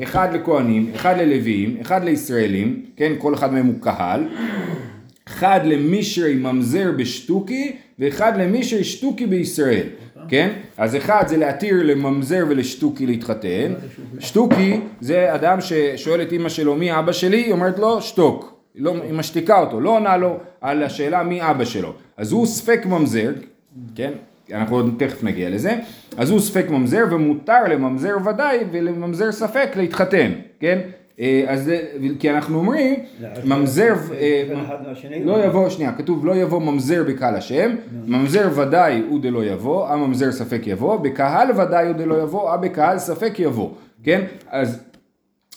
אחד 0.02 0.28
לכהנים, 0.34 0.90
אחד 0.96 1.14
ללוויים, 1.18 1.76
אחד 1.80 2.04
לישראלים, 2.04 2.84
כן? 2.96 3.12
כל 3.18 3.34
אחד 3.34 3.52
מהם 3.52 3.66
הוא 3.66 3.74
קהל. 3.80 4.24
אחד 5.28 5.60
למישרי 5.64 6.34
ממזר 6.34 6.90
בשטוקי, 6.96 7.76
ואחד 7.98 8.36
למישרי 8.40 8.84
שטוקי 8.84 9.26
בישראל, 9.26 9.86
כן? 10.28 10.48
אז 10.78 10.96
אחד 10.96 11.24
זה 11.26 11.36
להתיר 11.36 11.82
לממזר 11.82 12.44
ולשטוקי 12.48 13.06
להתחתן, 13.06 13.72
שטוקי 14.18 14.80
זה 15.00 15.34
אדם 15.34 15.58
ששואל 15.60 16.22
את 16.22 16.32
אימא 16.32 16.48
שלו 16.48 16.74
מי 16.74 16.98
אבא 16.98 17.12
שלי, 17.12 17.36
היא 17.36 17.52
אומרת 17.52 17.78
לו 17.78 18.02
שתוק, 18.02 18.54
לא, 18.76 18.94
היא 19.04 19.12
משתיקה 19.12 19.60
אותו, 19.60 19.80
לא 19.80 19.90
עונה 19.90 20.16
לו 20.16 20.36
על 20.60 20.82
השאלה 20.82 21.22
מי 21.22 21.50
אבא 21.50 21.64
שלו, 21.64 21.92
אז 22.16 22.32
הוא 22.32 22.46
ספק 22.46 22.86
ממזר, 22.86 23.32
כן? 23.94 24.12
אנחנו 24.52 24.76
עוד 24.76 24.94
תכף 24.98 25.24
נגיע 25.24 25.50
לזה, 25.50 25.76
אז 26.16 26.30
הוא 26.30 26.40
ספק 26.40 26.66
ממזר 26.70 27.04
ומותר 27.10 27.64
לממזר 27.68 28.16
ודאי 28.24 28.58
ולממזר 28.72 29.32
ספק 29.32 29.68
להתחתן, 29.76 30.32
כן? 30.60 30.78
אה, 31.20 31.44
אז 31.48 31.72
כי 32.18 32.30
אנחנו 32.30 32.58
אומרים, 32.58 32.94
ממזר, 33.44 33.94
אה, 34.12 34.44
בין 34.48 34.60
אחד 34.60 34.76
מהשני? 34.88 35.24
לא 35.24 35.44
יבוא, 35.44 35.68
שנייה, 35.68 35.92
כתוב 35.92 36.26
לא 36.26 36.36
יבוא 36.36 36.60
ממזר 36.60 37.04
בקהל 37.08 37.34
השם, 37.34 37.74
ממזר 38.06 38.48
ודאי 38.54 39.02
הוא 39.08 39.20
דלא 39.22 39.44
יבוא, 39.44 39.88
הממזר 39.88 40.32
ספק 40.32 40.62
יבוא, 40.66 40.96
בקהל 40.96 41.50
ודאי 41.50 41.86
הוא 41.86 41.96
דלא 41.96 42.22
יבוא, 42.22 42.50
הבקהל 42.50 42.98
ספק 42.98 43.34
יבוא, 43.38 43.70
כן? 44.02 44.20
אז, 44.50 44.82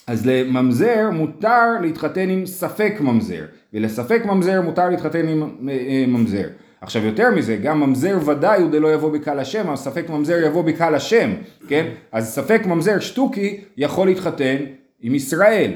אז 0.07 0.25
לממזר 0.25 1.09
מותר 1.13 1.81
להתחתן 1.81 2.29
עם 2.29 2.45
ספק 2.45 2.93
ממזר, 2.99 3.45
ולספק 3.73 4.25
ממזר 4.25 4.61
מותר 4.61 4.89
להתחתן 4.89 5.27
עם 5.27 5.43
אה, 5.43 5.73
אה, 5.73 6.05
ממזר. 6.07 6.47
עכשיו 6.81 7.05
יותר 7.05 7.31
מזה, 7.31 7.55
גם 7.55 7.79
ממזר 7.79 8.17
ודאי 8.25 8.61
הוא 8.61 8.71
דלא 8.71 8.93
יבוא 8.93 9.11
בקהל 9.11 9.39
השם, 9.39 9.69
אז 9.69 9.79
ספק 9.79 10.09
ממזר 10.09 10.37
יבוא 10.45 10.63
בקהל 10.63 10.95
השם, 10.95 11.31
כן? 11.67 11.87
אז 12.11 12.29
ספק 12.29 12.61
ממזר 12.65 12.99
שטוקי 12.99 13.61
יכול 13.77 14.07
להתחתן 14.07 14.55
עם 15.01 15.15
ישראל. 15.15 15.71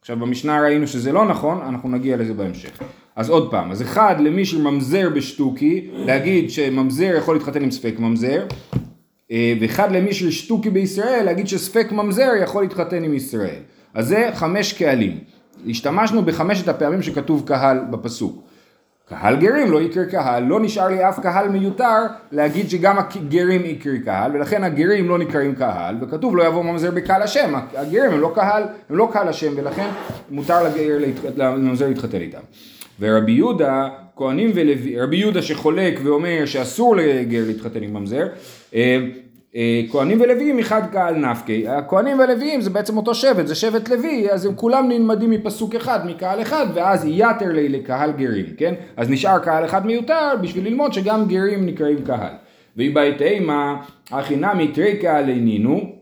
עכשיו 0.00 0.16
במשנה 0.16 0.60
ראינו 0.60 0.86
שזה 0.86 1.12
לא 1.12 1.24
נכון, 1.24 1.60
אנחנו 1.68 1.88
נגיע 1.88 2.16
לזה 2.16 2.34
בהמשך. 2.34 2.70
אז 3.16 3.28
עוד 3.28 3.50
פעם, 3.50 3.70
אז 3.70 3.82
אחד 3.82 4.16
למי 4.20 4.44
שממזר 4.44 5.10
בשטוקי, 5.10 5.90
להגיד 5.92 6.50
שממזר 6.50 7.14
יכול 7.18 7.34
להתחתן 7.34 7.62
עם 7.62 7.70
ספק 7.70 7.94
ממזר, 7.98 8.46
אה, 9.30 9.54
ואחד 9.60 9.92
למי 9.92 10.12
של 10.12 10.30
שטוקי 10.30 10.70
בישראל, 10.70 11.22
להגיד 11.24 11.48
שספק 11.48 11.92
ממזר 11.92 12.30
יכול 12.42 12.62
להתחתן 12.62 13.04
עם 13.04 13.14
ישראל. 13.14 13.60
אז 13.94 14.08
זה 14.08 14.30
חמש 14.34 14.72
קהלים. 14.72 15.18
השתמשנו 15.70 16.22
בחמשת 16.22 16.68
הפעמים 16.68 17.02
שכתוב 17.02 17.42
קהל 17.46 17.80
בפסוק. 17.90 18.49
קהל 19.10 19.36
גרים 19.36 19.70
לא 19.70 19.80
יקר 19.80 20.04
קהל, 20.04 20.42
לא 20.44 20.60
נשאר 20.60 20.88
לי 20.88 21.08
אף 21.08 21.20
קהל 21.20 21.48
מיותר 21.48 21.98
להגיד 22.32 22.70
שגם 22.70 22.98
הגרים 22.98 23.64
יקר 23.64 23.96
קהל, 24.04 24.36
ולכן 24.36 24.64
הגרים 24.64 25.08
לא 25.08 25.18
נקראים 25.18 25.54
קהל, 25.54 25.96
וכתוב 26.00 26.36
לא 26.36 26.42
יבוא 26.42 26.64
ממזר 26.64 26.90
בקהל 26.90 27.22
השם, 27.22 27.54
הגרים 27.74 28.10
הם 28.10 28.20
לא 28.20 28.32
קהל, 28.34 28.62
הם 28.90 28.96
לא 28.96 29.08
קהל 29.12 29.28
השם, 29.28 29.52
ולכן 29.56 29.88
מותר 30.30 30.62
לגר, 30.62 30.98
לממזר 31.36 31.88
להתחתן 31.88 32.20
איתם. 32.20 32.38
ורבי 33.00 33.32
יהודה, 33.32 33.88
כהנים 34.16 34.50
ולוי, 34.54 35.00
רבי 35.00 35.16
יהודה 35.16 35.42
שחולק 35.42 36.00
ואומר 36.02 36.42
שאסור 36.46 36.96
לגר 36.96 37.42
להתחתן 37.46 37.82
עם 37.82 37.92
ממזר, 37.92 38.26
אה, 38.74 38.98
כהנים 39.90 40.20
ולוויים 40.20 40.56
מחד 40.56 40.82
קהל 40.92 41.14
נפקי, 41.14 41.68
הכהנים 41.68 42.18
והלוויים 42.18 42.60
זה 42.60 42.70
בעצם 42.70 42.96
אותו 42.96 43.14
שבט, 43.14 43.46
זה 43.46 43.54
שבט 43.54 43.88
לוי, 43.88 44.30
אז 44.30 44.46
הם 44.46 44.54
כולם 44.54 44.88
נלמדים 44.88 45.30
מפסוק 45.30 45.74
אחד, 45.74 46.06
מקהל 46.06 46.42
אחד, 46.42 46.66
ואז 46.74 47.04
יתר 47.08 47.52
לי 47.52 47.68
לקהל 47.68 48.12
גרים, 48.12 48.46
כן? 48.56 48.74
אז 48.96 49.10
נשאר 49.10 49.38
קהל 49.38 49.64
אחד 49.64 49.86
מיותר 49.86 50.28
בשביל 50.42 50.66
ללמוד 50.66 50.92
שגם 50.92 51.28
גרים 51.28 51.66
נקראים 51.66 52.04
קהל. 52.04 52.32
והיא 52.76 52.94
בית 52.94 53.22
אימה, 53.22 53.76
הכי 54.10 54.36
נמי 54.36 54.68
תרי 54.68 54.96
קהל 54.96 55.28
אינינו, 55.28 55.92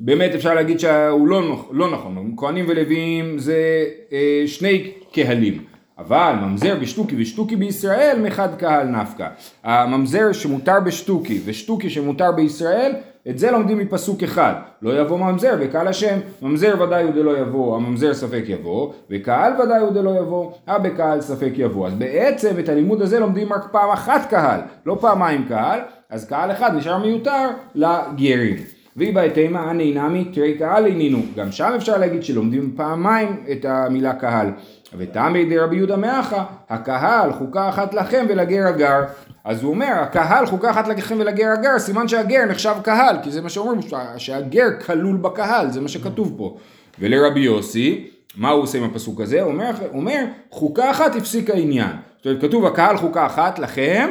באמת 0.00 0.34
אפשר 0.34 0.54
להגיד 0.54 0.80
שהוא 0.80 1.28
לא, 1.28 1.66
לא 1.70 1.90
נכון, 1.90 2.34
כהנים 2.36 2.64
ולוויים 2.68 3.38
זה 3.38 3.84
אה, 4.12 4.42
שני 4.46 4.90
קהלים, 5.12 5.64
אבל 5.98 6.34
ממזר 6.42 6.76
בשטוקי 6.80 7.16
ושטוקי 7.22 7.56
בישראל 7.56 8.18
מחד 8.22 8.48
קהל 8.58 8.86
נפקא. 8.86 9.28
הממזר 9.64 10.32
שמותר 10.32 10.80
בשטוקי 10.80 11.40
ושטוקי 11.44 11.90
שמותר 11.90 12.32
בישראל, 12.32 12.92
את 13.28 13.38
זה 13.38 13.50
לומדים 13.50 13.78
מפסוק 13.78 14.22
אחד, 14.22 14.54
לא 14.82 15.00
יבוא 15.00 15.18
ממזר 15.18 15.56
בקהל 15.60 15.88
השם, 15.88 16.18
ממזר 16.42 16.82
ודאי 16.82 17.02
הוא 17.02 17.12
דלא 17.12 17.38
יבוא, 17.38 17.76
הממזר 17.76 18.14
ספק 18.14 18.44
יבוא, 18.46 18.92
וקהל 19.10 19.52
ודאי 19.60 19.80
הוא 19.80 19.90
דלא 19.90 20.18
יבוא, 20.18 20.52
הבקהל 20.66 21.20
ספק 21.20 21.52
יבוא. 21.56 21.86
אז 21.86 21.94
בעצם 21.94 22.58
את 22.58 22.68
הלימוד 22.68 23.02
הזה 23.02 23.20
לומדים 23.20 23.52
רק 23.52 23.68
פעם 23.72 23.90
אחת 23.90 24.30
קהל, 24.30 24.60
לא 24.86 24.98
פעמיים 25.00 25.44
קהל, 25.48 25.80
אז 26.10 26.28
קהל 26.28 26.52
אחד 26.52 26.74
נשאר 26.76 26.98
מיותר 26.98 27.48
לגרים. 27.74 28.56
והיא 28.96 29.14
בהתאמה 29.14 29.60
הנינמי 29.60 30.24
תראי 30.24 30.58
קהל 30.58 30.84
עינינו. 30.84 31.18
גם 31.36 31.52
שם 31.52 31.72
אפשר 31.76 31.98
להגיד 31.98 32.24
שלומדים 32.24 32.72
פעמיים 32.76 33.36
את 33.52 33.64
המילה 33.64 34.14
קהל. 34.14 34.50
בידי 34.98 35.58
רבי 35.58 35.76
יהודה 35.76 35.96
מאחה, 35.96 36.44
הקהל 36.68 37.32
חוקה 37.32 37.68
אחת 37.68 37.94
לכם 37.94 38.26
ולגר 38.28 38.66
הגר. 38.66 39.00
אז 39.44 39.62
הוא 39.62 39.70
אומר, 39.70 39.92
הקהל 40.02 40.46
חוקה 40.46 40.70
אחת 40.70 40.88
לכם 40.88 41.16
ולגר 41.20 41.48
הגר, 41.58 41.78
סימן 41.78 42.08
שהגר 42.08 42.44
נחשב 42.44 42.74
קהל, 42.82 43.16
כי 43.22 43.30
זה 43.30 43.42
מה 43.42 43.48
שאומרים, 43.48 43.82
שה- 43.82 44.18
שהגר 44.18 44.66
כלול 44.86 45.16
בקהל, 45.16 45.70
זה 45.70 45.80
מה 45.80 45.88
שכתוב 45.88 46.34
פה. 46.36 46.56
ולרבי 47.00 47.40
יוסי, 47.40 48.10
מה 48.36 48.50
הוא 48.50 48.62
עושה 48.62 48.78
עם 48.78 48.84
הפסוק 48.84 49.20
הזה? 49.20 49.42
הוא 49.42 49.52
אומר, 49.52 49.70
אומר 49.94 50.24
חוקה 50.50 50.90
אחת 50.90 51.16
הפסיק 51.16 51.50
העניין. 51.50 51.90
זאת 52.16 52.26
אומרת, 52.26 52.40
כתוב 52.42 52.66
הקהל 52.66 52.96
חוקה 52.96 53.26
אחת 53.26 53.58
לכם, 53.58 54.08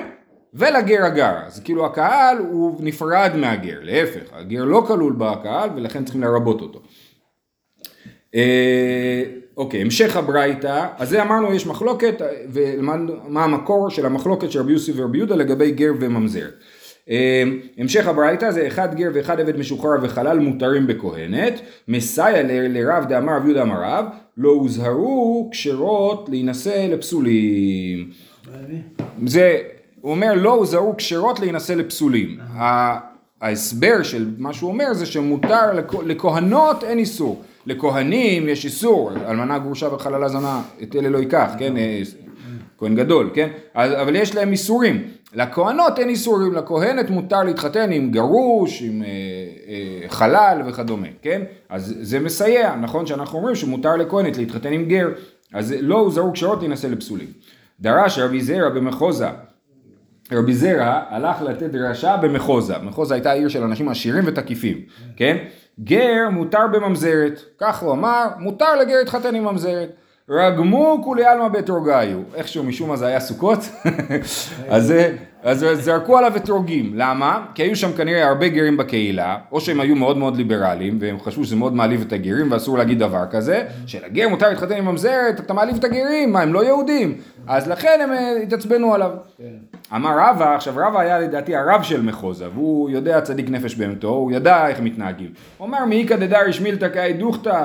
ולגר 0.54 1.06
הגר, 1.06 1.34
אז 1.48 1.60
כאילו 1.60 1.86
הקהל 1.86 2.38
הוא 2.38 2.76
נפרד 2.80 3.32
מהגר, 3.36 3.78
להפך, 3.82 4.22
הגר 4.34 4.64
לא 4.64 4.84
כלול 4.88 5.14
בקהל 5.18 5.70
ולכן 5.76 6.04
צריכים 6.04 6.24
לרבות 6.24 6.62
אותו. 6.62 6.82
אוקיי, 9.58 9.82
המשך 9.82 10.18
הברייתא, 10.18 10.88
אז 10.98 11.10
זה 11.10 11.22
אמרנו 11.24 11.54
יש 11.54 11.68
מחלוקת, 11.68 12.22
ולמדנו 12.50 13.14
מה 13.28 13.44
המקור 13.44 13.90
של 13.90 14.06
המחלוקת 14.06 14.52
של 14.52 14.60
רבי 14.60 14.74
יוסי 14.74 14.92
ורבי 14.96 15.18
יהודה 15.18 15.36
לגבי 15.36 15.72
גר 15.72 15.92
וממזר. 16.00 16.46
אה, 17.10 17.44
המשך 17.78 18.08
הברייתא 18.08 18.52
זה 18.52 18.68
אחד 18.68 18.96
גר 18.96 19.10
ואחד 19.14 19.40
עבד 19.40 19.58
משוחרר 19.58 19.96
וחלל 20.02 20.40
מותרים 20.40 20.88
בכהנת, 20.88 21.54
מסייע 21.88 22.44
לרב 22.70 23.06
דאמר 23.10 23.36
רב 23.38 23.46
יהודה 23.46 23.62
אמר 23.62 23.82
רב, 23.84 24.06
לא 24.38 24.50
הוזהרו 24.50 25.50
כשרות 25.52 26.30
להינשא 26.30 26.88
לפסולים. 26.92 28.10
זה, 29.26 29.58
הוא 30.02 30.12
אומר 30.12 30.34
לא 30.34 30.54
הוזהרו 30.54 30.94
כשרות 30.98 31.40
להינשא 31.40 31.74
לפסולים. 31.74 32.38
ההסבר 33.42 34.04
של 34.04 34.26
מה 34.38 34.54
שהוא 34.54 34.72
אומר 34.72 34.94
זה 34.94 35.06
שמותר, 35.06 35.74
לכ- 35.74 36.04
לכהנות 36.06 36.84
אין 36.84 36.98
איסור. 37.00 37.42
לכהנים 37.66 38.50
יש 38.50 38.66
איסור, 38.66 39.12
אלמנה 39.28 39.60
גרושה 39.60 39.94
וחללה 39.94 40.30
זונה, 40.30 40.62
את 40.84 40.96
אלה 40.96 41.10
לא 41.10 41.18
ייקח, 41.18 41.52
כן? 41.60 41.78
אה, 41.78 42.02
כהן 42.78 42.96
גדול, 42.96 43.30
כן? 43.34 43.50
אבל 43.76 44.16
יש 44.16 44.36
להם 44.36 44.52
איסורים. 44.52 45.04
לכהנות 45.34 46.00
אין 46.00 46.10
איסורים, 46.10 46.54
לכהנת 46.54 47.10
מותר 47.10 47.44
להתחתן 47.44 47.92
עם 47.92 48.12
גרוש, 48.12 48.82
עם 48.82 49.04
אה, 49.04 49.08
אה, 49.68 50.10
חלל 50.10 50.62
וכדומה, 50.66 51.08
כן? 51.22 51.42
אז 51.70 51.96
זה 52.02 52.20
מסייע, 52.20 52.76
נכון 52.76 53.06
שאנחנו 53.06 53.38
אומרים 53.38 53.56
שמותר 53.56 53.96
לכהנת 53.96 54.38
להתחתן 54.38 54.74
עם 54.74 54.86
גר, 54.86 55.08
אז 55.54 55.76
לא 55.80 56.00
הוזהרו 56.00 56.34
כשרות 56.34 56.60
להינשא 56.60 56.88
לפסולים. 56.88 57.28
דרש 57.80 58.20
רבי 58.20 58.42
זרע 58.42 58.70
במחוזה, 58.70 59.28
רבי 60.32 60.54
זרע 60.54 61.02
הלך 61.10 61.42
לתת 61.42 61.70
דרשה 61.70 62.18
במחוזה, 62.18 62.78
מחוזה 62.78 63.14
הייתה 63.14 63.32
עיר 63.32 63.48
של 63.48 63.64
אנשים 63.64 63.90
עשירים 63.90 64.24
ותקיפים, 64.28 64.78
כן? 65.16 65.38
גר 65.80 66.30
מותר 66.32 66.68
בממזרת, 66.74 67.42
כך 67.60 67.82
הוא 67.82 67.92
אמר, 67.92 68.28
מותר 68.40 68.76
לגר 68.76 68.96
להתחתן 68.98 69.36
עם 69.36 69.44
ממזרת. 69.46 69.90
רגמו 70.30 71.02
כולי 71.04 71.26
עלמא 71.26 71.48
באתרוגיו, 71.48 72.20
איכשהו 72.36 72.64
משום 72.64 72.90
מה 72.90 72.98
זה 72.98 73.08
היה 73.08 73.20
סוכות, 73.20 73.60
אז, 74.70 74.94
אז 75.44 75.66
זרקו 75.74 76.18
עליו 76.18 76.36
אתרוגים, 76.36 76.92
למה? 76.96 77.46
כי 77.56 77.64
היו 77.64 77.76
שם 77.76 77.94
כנראה 77.98 78.28
הרבה 78.28 78.48
גרים 78.48 78.78
בקהילה, 78.78 79.38
או 79.52 79.62
שהם 79.62 79.80
היו 79.80 79.96
מאוד 79.96 80.18
מאוד 80.18 80.38
ליברליים, 80.38 80.98
והם 81.02 81.20
חשבו 81.20 81.44
שזה 81.44 81.56
מאוד 81.56 81.74
מעליב 81.74 82.04
את 82.08 82.14
הגרים, 82.14 82.52
ואסור 82.52 82.78
להגיד 82.78 83.00
דבר 83.00 83.26
כזה, 83.32 83.66
שלגר 83.86 84.30
מותר 84.30 84.50
להתחתן 84.50 84.76
עם 84.76 84.86
ממזרת, 84.86 85.40
אתה 85.40 85.54
מעליב 85.54 85.76
את 85.76 85.84
הגרים, 85.84 86.32
מה 86.32 86.42
הם 86.42 86.54
לא 86.54 86.66
יהודים? 86.66 87.18
אז 87.48 87.68
לכן 87.68 88.00
הם 88.04 88.14
אה, 88.14 88.38
התעצבנו 88.44 88.94
עליו. 88.94 89.12
אמר 89.96 90.10
רבא, 90.20 90.56
עכשיו 90.56 90.74
רבא 90.78 91.00
היה 91.00 91.20
לדעתי 91.20 91.56
הרב 91.56 91.84
של 91.84 92.02
מחוזה, 92.02 92.50
והוא 92.54 92.90
יודע 92.90 93.22
צדיק 93.22 93.50
נפש 93.50 93.76
בהמתו, 93.76 94.08
הוא 94.08 94.32
ידע 94.32 94.68
איך 94.68 94.80
מתנהגים. 94.80 95.34
הוא 95.58 95.68
אמר 95.68 95.86
מאיכא 95.86 96.16
דדרי 96.16 96.54
שמילתא 96.54 96.90
כאי 96.94 97.14
דוכתא 97.14 97.64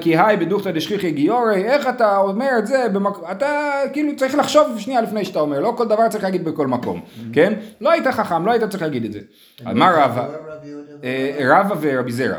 כי 0.00 0.18
היי 0.18 0.36
בדוכתא 0.36 0.70
דשכיחי 0.70 1.10
גיורי, 1.10 1.64
איך 1.64 1.88
אתה 1.88 2.16
אומר 2.16 2.50
את 2.58 2.66
זה, 2.66 2.88
במק... 2.92 3.14
אתה 3.30 3.80
כאילו 3.92 4.16
צריך 4.16 4.34
לחשוב 4.34 4.78
שנייה 4.78 5.00
לפני 5.00 5.24
שאתה 5.24 5.40
אומר, 5.40 5.60
לא 5.60 5.74
כל 5.76 5.88
דבר 5.88 6.08
צריך 6.08 6.24
להגיד 6.24 6.44
בכל 6.44 6.66
מקום, 6.66 7.00
כן? 7.32 7.52
לא 7.80 7.90
היית 7.90 8.06
חכם, 8.06 8.46
לא 8.46 8.50
היית 8.50 8.64
צריך 8.64 8.82
להגיד 8.82 9.04
את 9.04 9.12
זה. 9.12 9.20
אמר 9.70 9.98
רבא? 9.98 10.28
אה, 11.04 11.38
רבא 11.44 11.74
ורבי 11.80 12.12
זרע. 12.12 12.38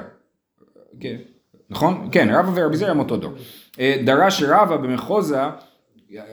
כן, 0.99 1.15
נכון? 1.69 2.09
כן, 2.11 2.29
רבא 2.31 2.51
ורבי 2.53 2.77
זרע 2.77 2.91
הם 2.91 2.99
אותו 2.99 3.17
דור. 3.17 3.31
אה, 3.79 3.95
דרש 4.05 4.43
רבא 4.43 4.77
במחוזה, 4.77 5.41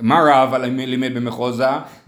מה 0.00 0.20
רבא 0.26 0.58
לימד 0.58 1.14
במחוזה? 1.14 1.64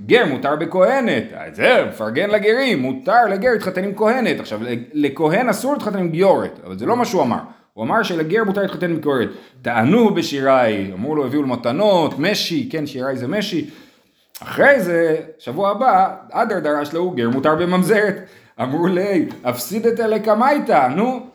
גר 0.07 0.25
מותר 0.27 0.57
בכהנת. 0.57 1.25
זהו, 1.53 1.87
מפרגן 1.89 2.31
לגרים, 2.31 2.83
מותר 2.83 3.25
לגר 3.31 3.51
להתחתן 3.53 3.85
עם 3.85 3.95
כהנת. 3.95 4.41
עכשיו, 4.41 4.61
לכהן 4.93 5.49
אסור 5.49 5.73
להתחתן 5.73 5.99
עם 5.99 6.11
גיורת, 6.11 6.61
אבל 6.67 6.79
זה 6.79 6.87
לא 6.87 6.97
מה 6.97 7.05
שהוא 7.05 7.23
אמר. 7.23 7.39
הוא 7.73 7.85
אמר 7.85 8.03
שלגר 8.03 8.45
מותר 8.45 8.63
להתחתן 8.63 8.91
עם 8.91 9.01
גיורת. 9.01 9.29
טענו 9.63 10.15
בשיראי, 10.15 10.93
אמרו 10.93 11.15
לו, 11.15 11.27
הביאו 11.27 11.43
לו 11.43 11.49
מתנות, 11.49 12.19
משי, 12.19 12.69
כן, 12.73 12.87
שיראי 12.87 13.17
זה 13.17 13.29
משי. 13.29 13.71
אחרי 14.43 14.81
זה, 14.81 15.17
שבוע 15.39 15.71
הבא, 15.71 16.15
אדר 16.31 16.59
דרש 16.59 16.93
לו, 16.93 17.11
גר 17.11 17.31
מותר 17.31 17.55
בממזרת. 17.55 18.17
אמרו 18.63 18.87
לי, 18.87 19.29
אפסידת 19.43 19.99
לקמייתא, 19.99 20.89
נו, 20.89 21.27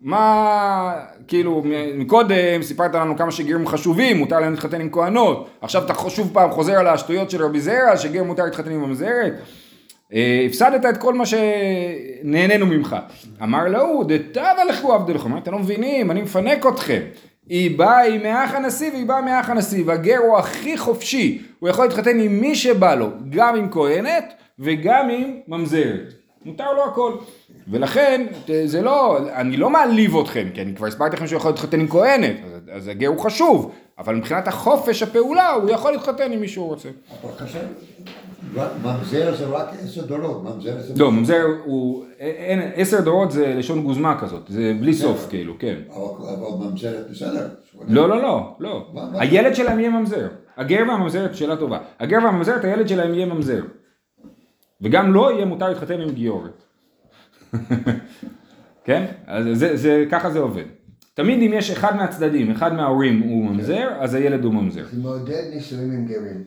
מה, 0.00 0.92
כאילו, 1.28 1.62
מקודם 1.94 2.62
סיפרת 2.62 2.94
לנו 2.94 3.16
כמה 3.16 3.30
שגרים 3.30 3.66
חשובים, 3.66 4.16
מותר 4.16 4.40
להם 4.40 4.52
להתחתן 4.52 4.80
עם 4.80 4.88
כהנות, 4.92 5.48
עכשיו 5.60 5.84
אתה 5.84 6.10
שוב 6.10 6.30
פעם 6.32 6.50
חוזר 6.50 6.78
על 6.78 6.86
השטויות 6.86 7.30
של 7.30 7.44
רבי 7.44 7.60
זרע, 7.60 7.96
שגר 7.96 8.24
מותר 8.24 8.44
להתחתן 8.44 8.70
עם 8.70 8.80
ממזרת. 8.80 9.32
אה, 10.14 10.42
הפסדת 10.46 10.84
את 10.84 10.96
כל 10.96 11.14
מה 11.14 11.24
שנהנינו 11.26 12.66
ממך. 12.66 12.96
אמר 13.42 13.68
לו, 13.68 14.04
דתבה 14.08 14.64
לכו 14.68 14.92
עבדלכם, 14.92 15.38
אתם 15.38 15.52
לא 15.52 15.58
מבינים, 15.58 16.10
אני 16.10 16.22
מפנק 16.22 16.66
אתכם. 16.66 17.00
היא 17.48 17.78
באה 17.78 18.06
עם 18.06 18.22
מאח 18.22 18.54
הנשיא 18.54 18.90
והיא 18.90 19.06
באה 19.06 19.22
מאח 19.22 19.50
הנשיא, 19.50 19.82
והגר 19.86 20.18
הוא 20.18 20.38
הכי 20.38 20.78
חופשי, 20.78 21.42
הוא 21.58 21.68
יכול 21.68 21.84
להתחתן 21.84 22.18
עם 22.20 22.40
מי 22.40 22.54
שבא 22.54 22.94
לו, 22.94 23.10
גם 23.30 23.56
עם 23.56 23.70
כהנת 23.70 24.32
וגם 24.58 25.08
עם 25.08 25.30
ממזרת. 25.48 26.14
מותר 26.46 26.72
לו 26.72 26.84
הכל. 26.84 27.12
ולכן, 27.68 28.26
זה 28.64 28.82
לא, 28.82 29.18
אני 29.32 29.56
לא 29.56 29.70
מעליב 29.70 30.16
אתכם, 30.16 30.48
כי 30.54 30.62
אני 30.62 30.74
כבר 30.74 30.86
הסברתי 30.86 31.16
לכם 31.16 31.26
שהוא 31.26 31.36
יכול 31.36 31.50
להתחתן 31.50 31.80
עם 31.80 31.88
כהנת, 31.88 32.36
אז, 32.44 32.60
אז 32.72 32.88
הגר 32.88 33.08
הוא 33.08 33.18
חשוב, 33.18 33.72
אבל 33.98 34.14
מבחינת 34.14 34.48
החופש 34.48 35.02
הפעולה, 35.02 35.52
הוא 35.52 35.70
יכול 35.70 35.92
להתחתן 35.92 36.32
עם 36.32 36.40
מי 36.40 36.48
שהוא 36.48 36.66
רוצה. 36.66 36.88
אבל 38.54 38.66
ממזר 38.82 39.36
זה 39.36 39.46
רק 39.46 39.68
עשר 39.84 40.06
דורות, 40.06 40.42
ממזר 40.44 40.80
זה... 40.80 40.94
לא, 40.96 41.12
ממזר 41.12 41.44
הוא, 41.64 42.04
אין, 42.18 42.60
עשר 42.74 43.00
דורות 43.00 43.32
זה 43.32 43.54
לשון 43.54 43.82
גוזמה 43.82 44.20
כזאת, 44.20 44.42
זה 44.48 44.72
בלי 44.80 44.94
סוף 44.94 45.26
כאילו, 45.28 45.54
כן. 45.58 45.76
אבל 45.90 46.28
אבל 46.28 46.66
ממזרת 46.66 47.10
בסדר. 47.10 47.48
לא, 47.88 48.08
לא, 48.08 48.22
לא, 48.22 48.56
לא. 48.60 48.86
הילד 49.12 49.54
שלהם 49.54 49.78
יהיה 49.78 49.90
ממזר. 49.90 50.28
הגר 50.56 50.82
והממזרת, 50.88 51.34
שאלה 51.34 51.56
טובה. 51.56 51.78
הגר 52.00 52.18
והממזרת, 52.24 52.64
הילד 52.64 52.88
שלהם 52.88 53.14
יהיה 53.14 53.26
ממזר. 53.26 53.60
וגם 54.80 55.12
לו 55.12 55.30
יהיה 55.30 55.44
מותר 55.44 55.68
להתחתן 55.68 56.00
עם 56.00 56.10
גיורת. 56.10 56.62
כן? 58.86 59.04
אז 59.26 59.46
זה, 59.52 59.76
זה, 59.76 60.04
ככה 60.10 60.30
זה 60.30 60.38
עובד. 60.38 60.64
תמיד 61.14 61.42
אם 61.42 61.52
יש 61.54 61.70
אחד 61.70 61.96
מהצדדים, 61.96 62.50
אחד 62.50 62.74
מההורים 62.74 63.20
הוא 63.22 63.44
ממזר, 63.44 63.88
אז 63.98 64.14
הילד 64.14 64.44
הוא 64.44 64.54
ממזר. 64.54 64.84
זה 64.92 65.02
מעודד 65.02 65.42
נישואים 65.54 65.92
עם 65.92 66.06
גרים. 66.06 66.44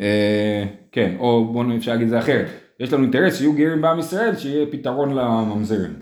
אה, 0.00 0.64
כן, 0.92 1.16
או 1.18 1.52
בואו 1.52 1.76
אפשר 1.76 1.90
להגיד 1.92 2.04
את 2.04 2.10
זה 2.10 2.18
אחרת. 2.18 2.46
יש 2.80 2.92
לנו 2.92 3.02
אינטרס 3.02 3.38
שיהיו 3.38 3.52
גרים 3.52 3.82
בעם 3.82 3.98
ישראל, 3.98 4.36
שיהיה 4.36 4.66
פתרון 4.70 5.14
לממזרים. 5.14 5.94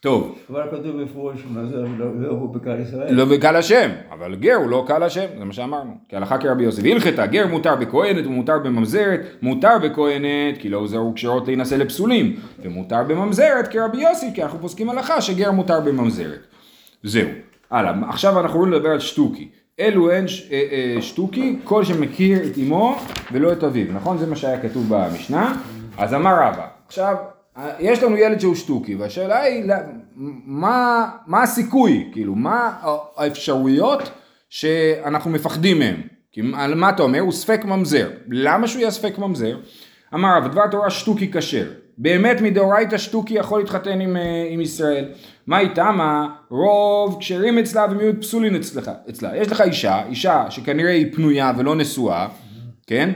טוב, 0.00 0.38
אבל 0.50 0.62
כתוב 0.70 1.02
בפירוש 1.02 1.44
מה 1.50 1.66
זה 1.66 1.76
לא 1.76 2.06
לא 2.20 2.28
הוא 2.28 2.54
בקהל 2.54 2.80
ישראל. 2.80 3.14
לא 3.14 3.24
בקהל 3.24 3.56
השם, 3.56 3.90
אבל 4.10 4.34
גר 4.34 4.54
הוא 4.54 4.70
לא 4.70 4.84
קהל 4.88 5.02
השם, 5.02 5.26
זה 5.38 5.44
מה 5.44 5.52
שאמרנו. 5.52 5.90
כהלכה 6.08 6.38
כרבי 6.38 6.64
יוסף. 6.64 6.82
הלכתה, 6.84 7.26
גר 7.26 7.46
מותר 7.46 7.74
בכהנת 7.76 8.26
ומותר 8.26 8.58
בממזרת, 8.58 9.20
מותר 9.42 9.78
בכהנת 9.82 10.58
כי 10.58 10.68
לא 10.68 10.86
זרו 10.86 11.12
כשרות 11.14 11.46
להינשא 11.46 11.74
לפסולים, 11.74 12.36
ומותר 12.62 13.02
בממזרת 13.08 13.68
כרבי 13.68 13.98
יוסי, 14.02 14.26
כי 14.34 14.42
אנחנו 14.42 14.58
פוסקים 14.58 14.90
הלכה 14.90 15.20
שגר 15.20 15.50
מותר 15.52 15.80
בממזרת. 15.80 16.40
זהו. 17.02 17.28
הלאה, 17.70 17.92
עכשיו 18.08 18.40
אנחנו 18.40 18.58
רוצים 18.58 18.72
לדבר 18.74 18.88
על 18.90 19.00
שטוקי. 19.00 19.48
אלו 19.80 20.10
הן 20.12 20.28
ש- 20.28 20.48
אה, 20.52 20.62
אה, 20.96 21.02
שטוקי, 21.02 21.58
כל 21.64 21.84
שמכיר 21.84 22.38
את 22.46 22.58
אמו 22.58 22.96
ולא 23.32 23.52
את 23.52 23.64
אביו, 23.64 23.86
נכון? 23.94 24.18
זה 24.18 24.26
מה 24.26 24.36
שהיה 24.36 24.60
כתוב 24.60 24.84
במשנה. 24.88 25.54
אז 25.98 26.14
אמר 26.14 26.34
רבא, 26.34 26.66
עכשיו, 26.86 27.14
יש 27.78 28.02
לנו 28.02 28.16
ילד 28.16 28.40
שהוא 28.40 28.54
שטוקי, 28.54 28.94
והשאלה 28.94 29.42
היא, 29.42 29.64
מה, 30.46 31.08
מה 31.26 31.42
הסיכוי, 31.42 32.08
כאילו, 32.12 32.34
מה 32.34 32.72
האפשרויות 33.16 34.10
שאנחנו 34.50 35.30
מפחדים 35.30 35.78
מהם? 35.78 36.02
כי 36.32 36.40
על 36.54 36.74
מה 36.74 36.90
אתה 36.90 37.02
אומר? 37.02 37.20
הוא 37.20 37.32
ספק 37.32 37.64
ממזר. 37.64 38.10
למה 38.28 38.68
שהוא 38.68 38.80
יהיה 38.80 38.90
ספק 38.90 39.18
ממזר? 39.18 39.56
אמר 40.14 40.36
רב, 40.36 40.52
דבר 40.52 40.66
תורה 40.70 40.90
שטוקי 40.90 41.30
כשר. 41.32 41.66
באמת 41.98 42.40
מדאורייתא 42.40 42.98
שטוקי 42.98 43.34
יכול 43.34 43.60
להתחתן 43.60 44.00
עם, 44.00 44.16
אה, 44.16 44.48
עם 44.50 44.60
ישראל. 44.60 45.04
מה 45.46 45.60
איתה? 45.60 45.90
מה? 45.90 46.28
רוב 46.50 47.16
כשרים 47.20 47.58
אצלה 47.58 47.86
ומיעוט 47.90 48.20
פסולין 48.20 48.56
אצלך, 48.56 48.90
אצלה. 49.10 49.36
יש 49.36 49.52
לך 49.52 49.60
אישה, 49.60 50.06
אישה 50.06 50.46
שכנראה 50.50 50.92
היא 50.92 51.12
פנויה 51.14 51.52
ולא 51.58 51.76
נשואה, 51.76 52.28
כן? 52.86 53.10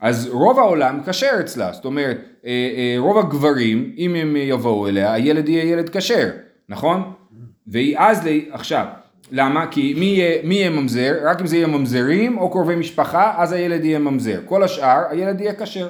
אז 0.00 0.28
רוב 0.32 0.58
העולם 0.58 1.00
כשר 1.06 1.36
אצלה, 1.40 1.72
זאת 1.72 1.84
אומרת, 1.84 2.18
אה, 2.46 2.50
אה, 2.50 2.94
רוב 2.98 3.18
הגברים, 3.18 3.92
אם 3.98 4.14
הם 4.14 4.36
יבואו 4.36 4.88
אליה, 4.88 5.12
הילד 5.12 5.48
יהיה 5.48 5.64
ילד 5.64 5.88
כשר, 5.96 6.28
נכון? 6.68 7.12
ואז, 7.66 8.26
ל- 8.26 8.40
עכשיו, 8.50 8.86
למה? 9.32 9.66
כי 9.70 9.94
מי 9.98 10.04
יהיה, 10.04 10.38
מי 10.44 10.54
יהיה 10.54 10.70
ממזר? 10.70 11.14
רק 11.24 11.40
אם 11.40 11.46
זה 11.46 11.56
יהיה 11.56 11.66
ממזרים 11.66 12.38
או 12.38 12.50
קרובי 12.50 12.76
משפחה, 12.76 13.34
אז 13.36 13.52
הילד 13.52 13.84
יהיה 13.84 13.98
ממזר. 13.98 14.40
כל 14.44 14.62
השאר, 14.62 15.02
הילד 15.10 15.40
יהיה 15.40 15.54
כשר. 15.54 15.88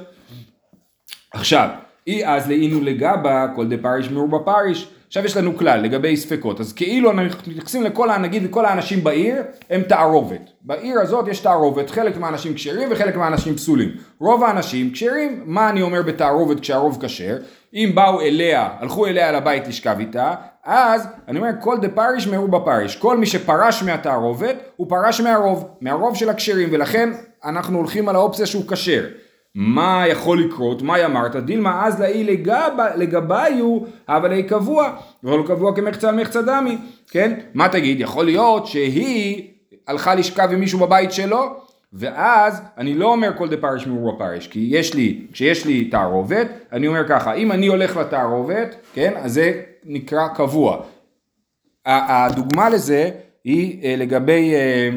עכשיו, 1.33 1.69
אי 2.07 2.27
אז 2.27 2.49
לאינו 2.49 2.81
לגבה, 2.81 3.47
כל 3.57 3.67
דה 3.67 3.77
פריש 3.83 4.11
מרובה 4.11 4.39
פריש. 4.39 4.94
עכשיו 5.15 5.27
יש 5.27 5.37
לנו 5.37 5.57
כלל 5.57 5.81
לגבי 5.81 6.17
ספקות, 6.17 6.61
אז 6.61 6.73
כאילו 6.73 7.11
אנחנו 7.11 7.53
מתייחסים 7.53 7.83
לכל, 7.83 8.17
נגיד 8.17 8.43
לכל 8.43 8.65
האנשים 8.65 9.05
בעיר, 9.05 9.37
הם 9.71 9.83
תערובת. 9.83 10.51
בעיר 10.63 11.01
הזאת 11.01 11.29
יש 11.29 11.41
תערובת, 11.41 11.91
חלק 11.91 12.17
מהאנשים 12.17 12.55
כשרים 12.55 12.89
וחלק 12.91 13.17
מהאנשים 13.17 13.55
פסולים. 13.55 13.89
רוב 14.19 14.45
האנשים 14.45 14.91
כשרים, 14.91 15.43
מה 15.47 15.71
אני 15.71 15.83
אומר 15.83 16.03
בתערובת 16.03 16.61
כשהרוב 16.61 16.99
כשר? 17.01 17.37
אם 17.75 17.91
באו 17.95 18.21
אליה, 18.21 18.69
הלכו 18.81 19.07
אליה 19.07 19.33
לבית 19.33 19.69
לשכב 19.69 19.97
איתה, 19.99 20.35
אז 20.65 21.07
אני 21.29 21.39
אומר 21.39 21.51
כל 21.61 21.77
דה 21.81 21.89
פריש 21.89 22.27
מרובה 22.27 22.61
פריש. 22.61 22.97
כל 22.97 23.19
מי 23.19 23.27
שפרש 23.27 23.83
מהתערובת, 23.83 24.57
הוא 24.77 24.87
פרש 24.89 25.21
מהרוב, 25.21 25.69
מהרוב 25.81 26.17
של 26.17 26.29
הכשרים, 26.29 26.69
ולכן 26.73 27.11
אנחנו 27.45 27.79
הולכים 27.79 28.09
על 28.09 28.17
האופציה 28.17 28.47
שהוא 28.47 28.65
כשר. 28.69 29.05
מה 29.55 30.05
יכול 30.09 30.41
לקרות? 30.45 30.83
מה 30.83 31.05
אמרת? 31.05 31.37
דילמה 31.37 31.87
אז 31.87 32.01
לאי 32.01 32.25
לגב- 32.25 32.79
לגביו, 32.97 33.79
אבל 34.09 34.33
היא 34.33 34.45
קבוע, 34.49 34.91
אבל 35.25 35.39
הוא 35.39 35.47
קבוע 35.47 35.77
כמחצה 35.77 36.09
על 36.09 36.15
מחצה 36.21 36.43
דמי, 36.43 36.79
כן? 37.11 37.33
מה 37.55 37.69
תגיד? 37.69 38.01
יכול 38.01 38.25
להיות 38.25 38.67
שהיא 38.67 39.49
הלכה 39.87 40.15
לשכב 40.15 40.49
עם 40.53 40.61
מישהו 40.61 40.79
בבית 40.79 41.13
שלו, 41.13 41.57
ואז 41.93 42.63
אני 42.79 42.95
לא 42.95 43.13
אומר 43.13 43.31
כל 43.37 43.49
דה 43.49 43.57
פרש 43.57 43.87
מרובה 43.87 44.19
פרש, 44.19 44.47
כי 44.49 44.67
יש 44.71 44.95
לי, 44.95 45.21
כשיש 45.33 45.67
לי 45.67 45.85
תערובת, 45.85 46.47
אני 46.73 46.89
אומר 46.89 47.09
ככה, 47.09 47.35
אם 47.35 47.53
אני 47.53 47.67
הולך 47.67 47.97
לתערובת, 47.97 48.77
כן? 48.95 49.13
אז 49.17 49.33
זה 49.35 49.53
נקרא 49.85 50.29
קבוע. 50.29 50.83
הדוגמה 51.87 52.69
לזה 52.71 53.11
היא 53.45 53.85
אה, 53.85 53.95
לגבי 53.99 54.55
אה, 54.55 54.89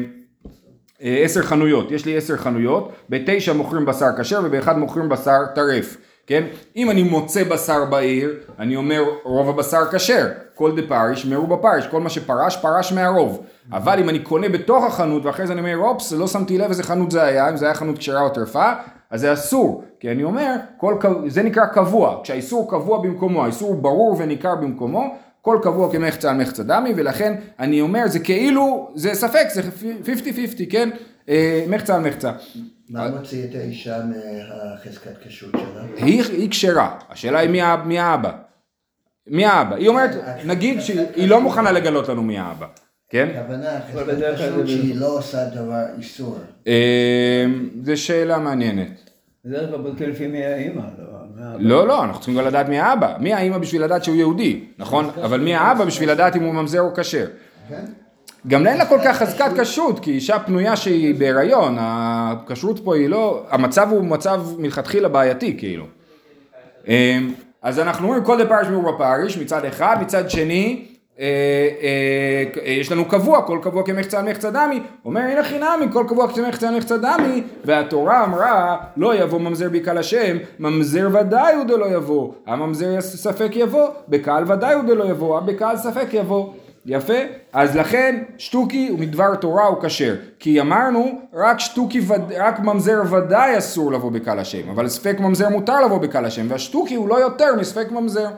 עשר 1.00 1.42
חנויות, 1.42 1.90
יש 1.90 2.06
לי 2.06 2.16
עשר 2.16 2.36
חנויות, 2.36 2.92
בתשע 3.08 3.52
מוכרים 3.52 3.86
בשר 3.86 4.06
כשר 4.18 4.40
ובאחד 4.44 4.78
מוכרים 4.78 5.08
בשר 5.08 5.38
טרף, 5.54 5.96
כן? 6.26 6.44
אם 6.76 6.90
אני 6.90 7.02
מוצא 7.02 7.44
בשר 7.44 7.84
בעיר, 7.84 8.34
אני 8.58 8.76
אומר 8.76 9.04
רוב 9.24 9.48
הבשר 9.48 9.84
כשר, 9.92 10.26
כל 10.54 10.76
דה 10.76 10.82
פריש 10.88 11.26
מרובה 11.26 11.56
פריש, 11.56 11.86
כל 11.86 12.00
מה 12.00 12.08
שפרש 12.08 12.56
פרש 12.56 12.92
מהרוב, 12.92 13.42
אבל 13.72 13.98
אם 14.00 14.08
אני 14.08 14.18
קונה 14.18 14.48
בתוך 14.48 14.84
החנות 14.84 15.24
ואחרי 15.24 15.46
זה 15.46 15.52
אני 15.52 15.60
אומר 15.60 15.76
אופס, 15.76 16.12
לא 16.12 16.26
שמתי 16.26 16.58
לב 16.58 16.68
איזה 16.68 16.82
חנות 16.82 17.10
זה 17.10 17.22
היה, 17.22 17.48
אם 17.48 17.56
זה 17.56 17.64
היה 17.64 17.74
חנות 17.74 17.98
כשרה 17.98 18.20
או 18.20 18.28
טרפה, 18.28 18.72
אז 19.10 19.20
זה 19.20 19.32
אסור, 19.32 19.84
כי 20.00 20.10
אני 20.10 20.24
אומר, 20.24 20.54
כל, 20.76 20.94
זה 21.26 21.42
נקרא 21.42 21.66
קבוע, 21.66 22.20
כשהאיסור 22.22 22.70
קבוע 22.70 23.02
במקומו, 23.02 23.44
האיסור 23.44 23.74
ברור 23.74 24.16
וניכר 24.18 24.54
במקומו, 24.54 25.16
כל 25.48 25.58
קבוע 25.62 25.92
כמחצה 25.92 26.30
על 26.30 26.36
מחצה 26.36 26.62
דמי, 26.62 26.92
ולכן 26.96 27.34
אני 27.58 27.80
אומר, 27.80 28.08
זה 28.08 28.18
כאילו, 28.18 28.90
זה 28.94 29.14
ספק, 29.14 29.46
זה 29.54 29.62
50-50, 30.04 30.08
כן? 30.70 30.90
אה, 31.28 31.64
מחצה 31.68 31.94
על 31.96 32.00
מחצה. 32.02 32.32
מה 32.90 33.10
מוציא 33.10 33.44
את 33.44 33.54
האישה 33.54 33.98
מהחזקת 34.04 35.10
כשרות 35.26 35.52
שלה? 35.52 35.82
היא, 36.06 36.50
כשרה, 36.50 36.98
השאלה 37.10 37.38
היא 37.38 37.50
מי, 37.86 37.98
האבא. 38.00 38.30
מי 39.26 39.44
האבא? 39.46 39.76
היא 39.76 39.88
אומרת, 39.88 40.10
נגיד 40.44 40.80
שהיא 40.80 41.28
לא 41.28 41.40
מוכנה 41.40 41.72
לגלות 41.72 42.08
לנו 42.08 42.22
מי 42.22 42.38
האבא, 42.38 42.66
כן? 43.10 43.28
הכוונה, 43.36 43.68
חזקת 43.92 44.34
כשרות 44.34 44.66
זה- 44.66 44.72
שהיא 44.72 44.94
לא 44.96 45.18
עושה 45.18 45.44
דבר 45.44 45.84
איסור. 45.98 46.38
אה, 46.66 47.44
זו 47.84 47.96
שאלה 48.02 48.38
מעניינת. 48.38 49.10
בדרך 49.44 49.70
כלל 49.70 49.78
בודקים 49.78 50.10
לפי 50.10 50.26
מי 50.26 50.44
האימא, 50.44 50.82
לא. 50.98 51.17
לא, 51.58 51.88
לא, 51.88 52.04
אנחנו 52.04 52.20
צריכים 52.20 52.38
גם 52.38 52.44
לדעת 52.44 52.68
מי 52.68 52.80
האבא. 52.80 53.14
מי 53.20 53.34
האמא 53.34 53.58
בשביל 53.58 53.84
לדעת 53.84 54.04
שהוא 54.04 54.16
יהודי, 54.16 54.64
נכון? 54.78 55.10
אבל 55.24 55.40
מי 55.40 55.54
האבא 55.54 55.84
בשביל 55.84 56.10
לדעת 56.10 56.36
אם 56.36 56.42
הוא 56.42 56.54
ממזר 56.54 56.80
או 56.80 56.90
כשר. 56.96 57.26
כן? 57.68 57.84
גם 58.46 58.66
אין 58.66 58.78
לה 58.78 58.86
כל 58.86 58.98
כך 59.04 59.16
חזקת 59.16 59.60
כשרות, 59.60 60.00
כי 60.00 60.10
אישה 60.10 60.38
פנויה 60.38 60.76
שהיא 60.76 61.14
בהיריון, 61.14 61.76
הכשרות 61.80 62.80
פה 62.84 62.96
היא 62.96 63.08
לא, 63.08 63.46
המצב 63.50 63.88
הוא 63.90 64.04
מצב 64.04 64.42
מלכתחילה 64.58 65.08
בעייתי 65.08 65.58
כאילו. 65.58 65.84
אמ, 66.88 67.32
אז 67.62 67.78
אנחנו 67.78 68.06
אומרים 68.06 68.24
כל 68.24 68.38
דה 68.38 68.46
פריש 68.46 68.68
מרובה 68.68 68.98
פריש 68.98 69.38
מצד 69.38 69.64
אחד, 69.64 69.96
מצד 70.00 70.30
שני 70.30 70.86
יש 72.64 72.92
לנו 72.92 73.04
קבוע, 73.04 73.42
כל 73.42 73.58
קבוע 73.62 73.82
כמחצה 73.82 74.18
על 74.18 74.30
מחצה 74.30 74.50
דמי, 74.50 74.80
אומר 75.04 75.20
הנה 75.20 75.44
חינמי, 75.44 75.92
כל 75.92 76.04
קבוע 76.08 76.28
כמחצה 76.32 76.68
על 76.68 76.76
מחצה 76.76 76.96
דמי, 76.96 77.42
והתורה 77.64 78.24
אמרה 78.24 78.76
לא 78.96 79.14
יבוא 79.14 79.40
ממזר 79.40 79.68
בקהל 79.72 79.98
השם, 79.98 80.36
ממזר 80.58 81.08
ודאי 81.12 81.54
הוא 81.54 81.64
דלא 81.64 81.86
יבוא, 81.86 82.32
הממזר 82.46 83.00
ספק 83.00 83.50
יבוא, 83.54 83.88
בקהל 84.08 84.52
ודאי 84.52 84.74
הוא 84.74 84.84
דלא 84.84 85.04
יבוא, 85.04 85.40
בקהל 85.40 85.76
ספק 85.76 86.06
יבוא. 86.12 86.52
יפה? 86.86 87.14
אז 87.52 87.76
לכן 87.76 88.22
שטוקי 88.38 88.88
הוא 88.88 88.98
מדבר 88.98 89.34
תורה 89.34 89.66
הוא 89.66 89.76
כשר. 89.82 90.14
כי 90.38 90.60
אמרנו 90.60 91.20
רק 91.34 91.60
שטוקי, 91.60 92.00
וד... 92.00 92.32
רק 92.38 92.60
ממזר 92.60 93.02
ודאי 93.10 93.58
אסור 93.58 93.92
לבוא 93.92 94.10
בקהל 94.10 94.38
השם, 94.38 94.70
אבל 94.70 94.88
ספק 94.88 95.20
ממזר 95.20 95.48
מותר 95.48 95.80
לבוא 95.80 95.98
בקהל 95.98 96.24
השם, 96.24 96.46
והשטוקי 96.48 96.94
הוא 96.94 97.08
לא 97.08 97.20
יותר 97.20 97.54
מספק 97.60 97.90
ממזר. 97.90 98.28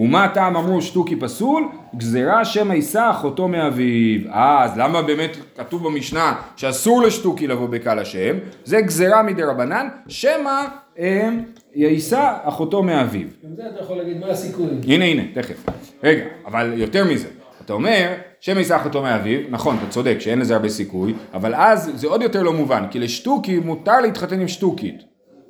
ומה 0.00 0.24
הטעם 0.24 0.56
אמרו 0.56 0.82
שטוקי 0.82 1.16
פסול? 1.16 1.68
גזירה 1.96 2.44
שמא 2.44 2.74
יישא 2.74 3.08
אחותו 3.10 3.48
מאביו. 3.48 4.20
אה, 4.28 4.64
אז 4.64 4.78
למה 4.78 5.02
באמת 5.02 5.36
כתוב 5.56 5.84
במשנה 5.84 6.34
שאסור 6.56 7.02
לשטוקי 7.02 7.46
לבוא 7.46 7.68
בקהל 7.68 7.98
השם? 7.98 8.36
זה 8.64 8.80
גזירה 8.80 9.22
מדי 9.22 9.42
רבנן, 9.42 9.88
שמא 10.08 10.64
אה, 10.98 11.28
יישא 11.74 12.36
אחותו 12.42 12.82
מאביו. 12.82 13.26
גם 13.44 13.50
זה 13.56 13.62
אתה 13.74 13.80
יכול 13.80 13.96
להגיד 13.96 14.18
מה 14.18 14.26
הסיכויים. 14.26 14.80
הנה 14.88 15.04
הנה, 15.04 15.22
תכף. 15.34 15.66
רגע, 16.02 16.24
אבל 16.46 16.72
יותר 16.76 17.04
מזה. 17.04 17.28
אתה 17.64 17.72
אומר, 17.72 18.12
שם 18.40 18.58
יישא 18.58 18.76
אחותו 18.76 19.02
מאביו, 19.02 19.40
נכון, 19.50 19.76
אתה 19.82 19.90
צודק 19.90 20.16
שאין 20.18 20.38
לזה 20.38 20.54
הרבה 20.54 20.68
סיכוי, 20.68 21.14
אבל 21.34 21.54
אז 21.54 21.90
זה 21.94 22.06
עוד 22.06 22.22
יותר 22.22 22.42
לא 22.42 22.52
מובן, 22.52 22.84
כי 22.90 22.98
לשטוקי 22.98 23.58
מותר 23.58 24.00
להתחתן 24.00 24.40
עם 24.40 24.48
שטוקית. 24.48 25.02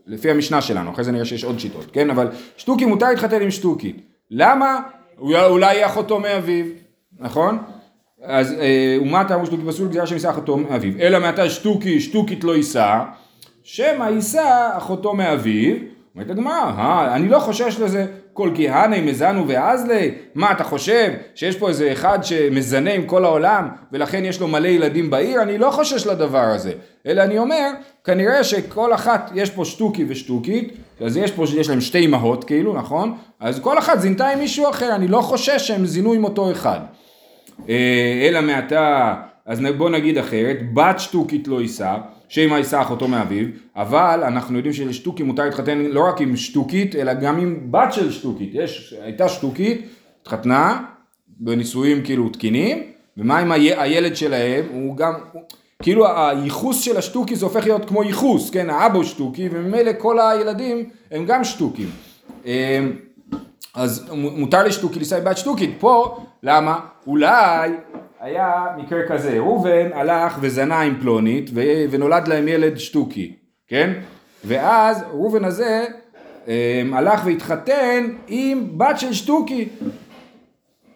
לפי 0.06 0.30
המשנה 0.30 0.60
שלנו, 0.60 0.90
אחרי 0.90 1.04
זה 1.04 1.12
נראה 1.12 1.24
שיש 1.24 1.44
עוד 1.44 1.60
שיטות, 1.60 1.86
כן? 1.92 2.10
אבל 2.10 2.28
שטוקי 2.56 2.86
מותר 2.86 3.08
להתחתן 3.08 3.42
עם 3.42 3.50
שטוקית. 3.50 4.09
למה? 4.30 4.80
אולי 5.18 5.86
אחותו 5.86 6.20
מאביו, 6.20 6.66
נכון? 7.18 7.58
אז 8.22 8.52
אה, 8.52 8.96
ומה 9.02 9.24
טעמו 9.24 9.46
שטוקי 9.46 9.62
פסול 9.66 9.88
גזירה 9.88 10.06
שם 10.06 10.14
יישא 10.14 10.30
אחותו 10.30 10.56
מאביו. 10.56 10.92
אלא 11.00 11.18
מעתה 11.18 11.50
שטוקי, 11.50 12.00
שטוקית 12.00 12.44
לא 12.44 12.56
יישא, 12.56 12.98
שמא 13.62 14.04
יישא 14.04 14.70
אחותו 14.76 15.14
מאביו. 15.14 15.76
אומרת 16.14 16.30
הגמרא, 16.30 17.14
אני 17.14 17.28
לא 17.28 17.38
חושש 17.38 17.80
לזה, 17.80 18.06
כל 18.40 18.50
כהני 18.54 19.00
מזנו 19.00 19.48
ואזלי? 19.48 20.10
מה 20.34 20.52
אתה 20.52 20.64
חושב 20.64 21.12
שיש 21.34 21.56
פה 21.56 21.68
איזה 21.68 21.92
אחד 21.92 22.18
שמזנה 22.22 22.92
עם 22.92 23.06
כל 23.06 23.24
העולם 23.24 23.68
ולכן 23.92 24.24
יש 24.24 24.40
לו 24.40 24.48
מלא 24.48 24.68
ילדים 24.68 25.10
בעיר? 25.10 25.42
אני 25.42 25.58
לא 25.58 25.70
חושש 25.70 26.06
לדבר 26.06 26.38
הזה, 26.38 26.72
אלא 27.06 27.22
אני 27.22 27.38
אומר, 27.38 27.70
כנראה 28.04 28.44
שכל 28.44 28.94
אחת, 28.94 29.30
יש 29.34 29.50
פה 29.50 29.64
שטוקי 29.64 30.04
ושטוקית, 30.08 30.76
אז 31.00 31.16
יש 31.16 31.30
פה, 31.30 31.44
יש 31.56 31.68
להם 31.68 31.80
שתי 31.80 32.04
אמהות 32.04 32.44
כאילו, 32.44 32.74
נכון? 32.74 33.14
אז 33.40 33.60
כל 33.60 33.78
אחת 33.78 34.00
זינתה 34.00 34.28
עם 34.28 34.38
מישהו 34.38 34.70
אחר, 34.70 34.94
אני 34.94 35.08
לא 35.08 35.20
חושש 35.20 35.68
שהם 35.68 35.86
זינו 35.86 36.12
עם 36.12 36.24
אותו 36.24 36.52
אחד. 36.52 36.80
אה, 37.68 38.28
אלא 38.28 38.40
מעתה, 38.40 39.14
אז 39.46 39.60
בוא 39.78 39.90
נגיד 39.90 40.18
אחרת, 40.18 40.56
בת 40.74 41.00
שטוקית 41.00 41.48
לא 41.48 41.60
יישא, 41.60 41.96
שמא 42.30 42.54
יישא 42.54 42.80
אחותו 42.82 43.08
מאביו, 43.08 43.46
אבל 43.76 44.22
אנחנו 44.26 44.56
יודעים 44.56 44.74
שלשטוקי 44.74 45.22
מותר 45.22 45.44
להתחתן 45.44 45.78
לא 45.78 46.08
רק 46.08 46.20
עם 46.20 46.36
שטוקית, 46.36 46.96
אלא 46.96 47.14
גם 47.14 47.38
עם 47.38 47.72
בת 47.72 47.92
של 47.92 48.12
שטוקית. 48.12 48.50
יש, 48.54 48.94
הייתה 49.02 49.28
שטוקית, 49.28 49.86
התחתנה, 50.22 50.82
בנישואים 51.28 52.02
כאילו 52.02 52.28
תקינים, 52.28 52.82
ומה 53.16 53.38
עם 53.38 53.52
הי, 53.52 53.74
הילד 53.74 54.16
שלהם, 54.16 54.64
הוא 54.72 54.96
גם, 54.96 55.12
הוא, 55.32 55.42
כאילו 55.82 56.06
הייחוס 56.18 56.80
של 56.80 56.96
השטוקי 56.96 57.36
זה 57.36 57.46
הופך 57.46 57.64
להיות 57.64 57.88
כמו 57.88 58.02
ייחוס, 58.04 58.50
כן, 58.50 58.70
האבא 58.70 58.96
הוא 58.96 59.04
שטוקי, 59.04 59.48
וממילא 59.52 59.92
כל 59.98 60.20
הילדים 60.20 60.90
הם 61.10 61.24
גם 61.26 61.44
שטוקים. 61.44 61.90
אה, 62.46 62.86
אז 63.74 64.10
מותר 64.12 64.64
לשטוקי 64.64 65.00
לשא 65.00 65.20
בת 65.20 65.38
שטוקית, 65.38 65.70
פה, 65.78 66.24
למה? 66.42 66.80
אולי 67.06 67.70
היה 68.20 68.66
מקרה 68.76 69.00
כזה, 69.08 69.38
ראובן 69.38 69.92
הלך 69.94 70.38
וזנה 70.40 70.80
עם 70.80 71.00
פלונית 71.00 71.50
ו- 71.54 71.84
ונולד 71.90 72.28
להם 72.28 72.48
ילד 72.48 72.78
שטוקי, 72.78 73.36
כן? 73.66 73.92
ואז 74.44 75.04
ראובן 75.10 75.44
הזה 75.44 75.84
um, 76.46 76.48
הלך 76.92 77.20
והתחתן 77.24 78.06
עם 78.28 78.78
בת 78.78 78.98
של 78.98 79.12
שטוקי 79.12 79.68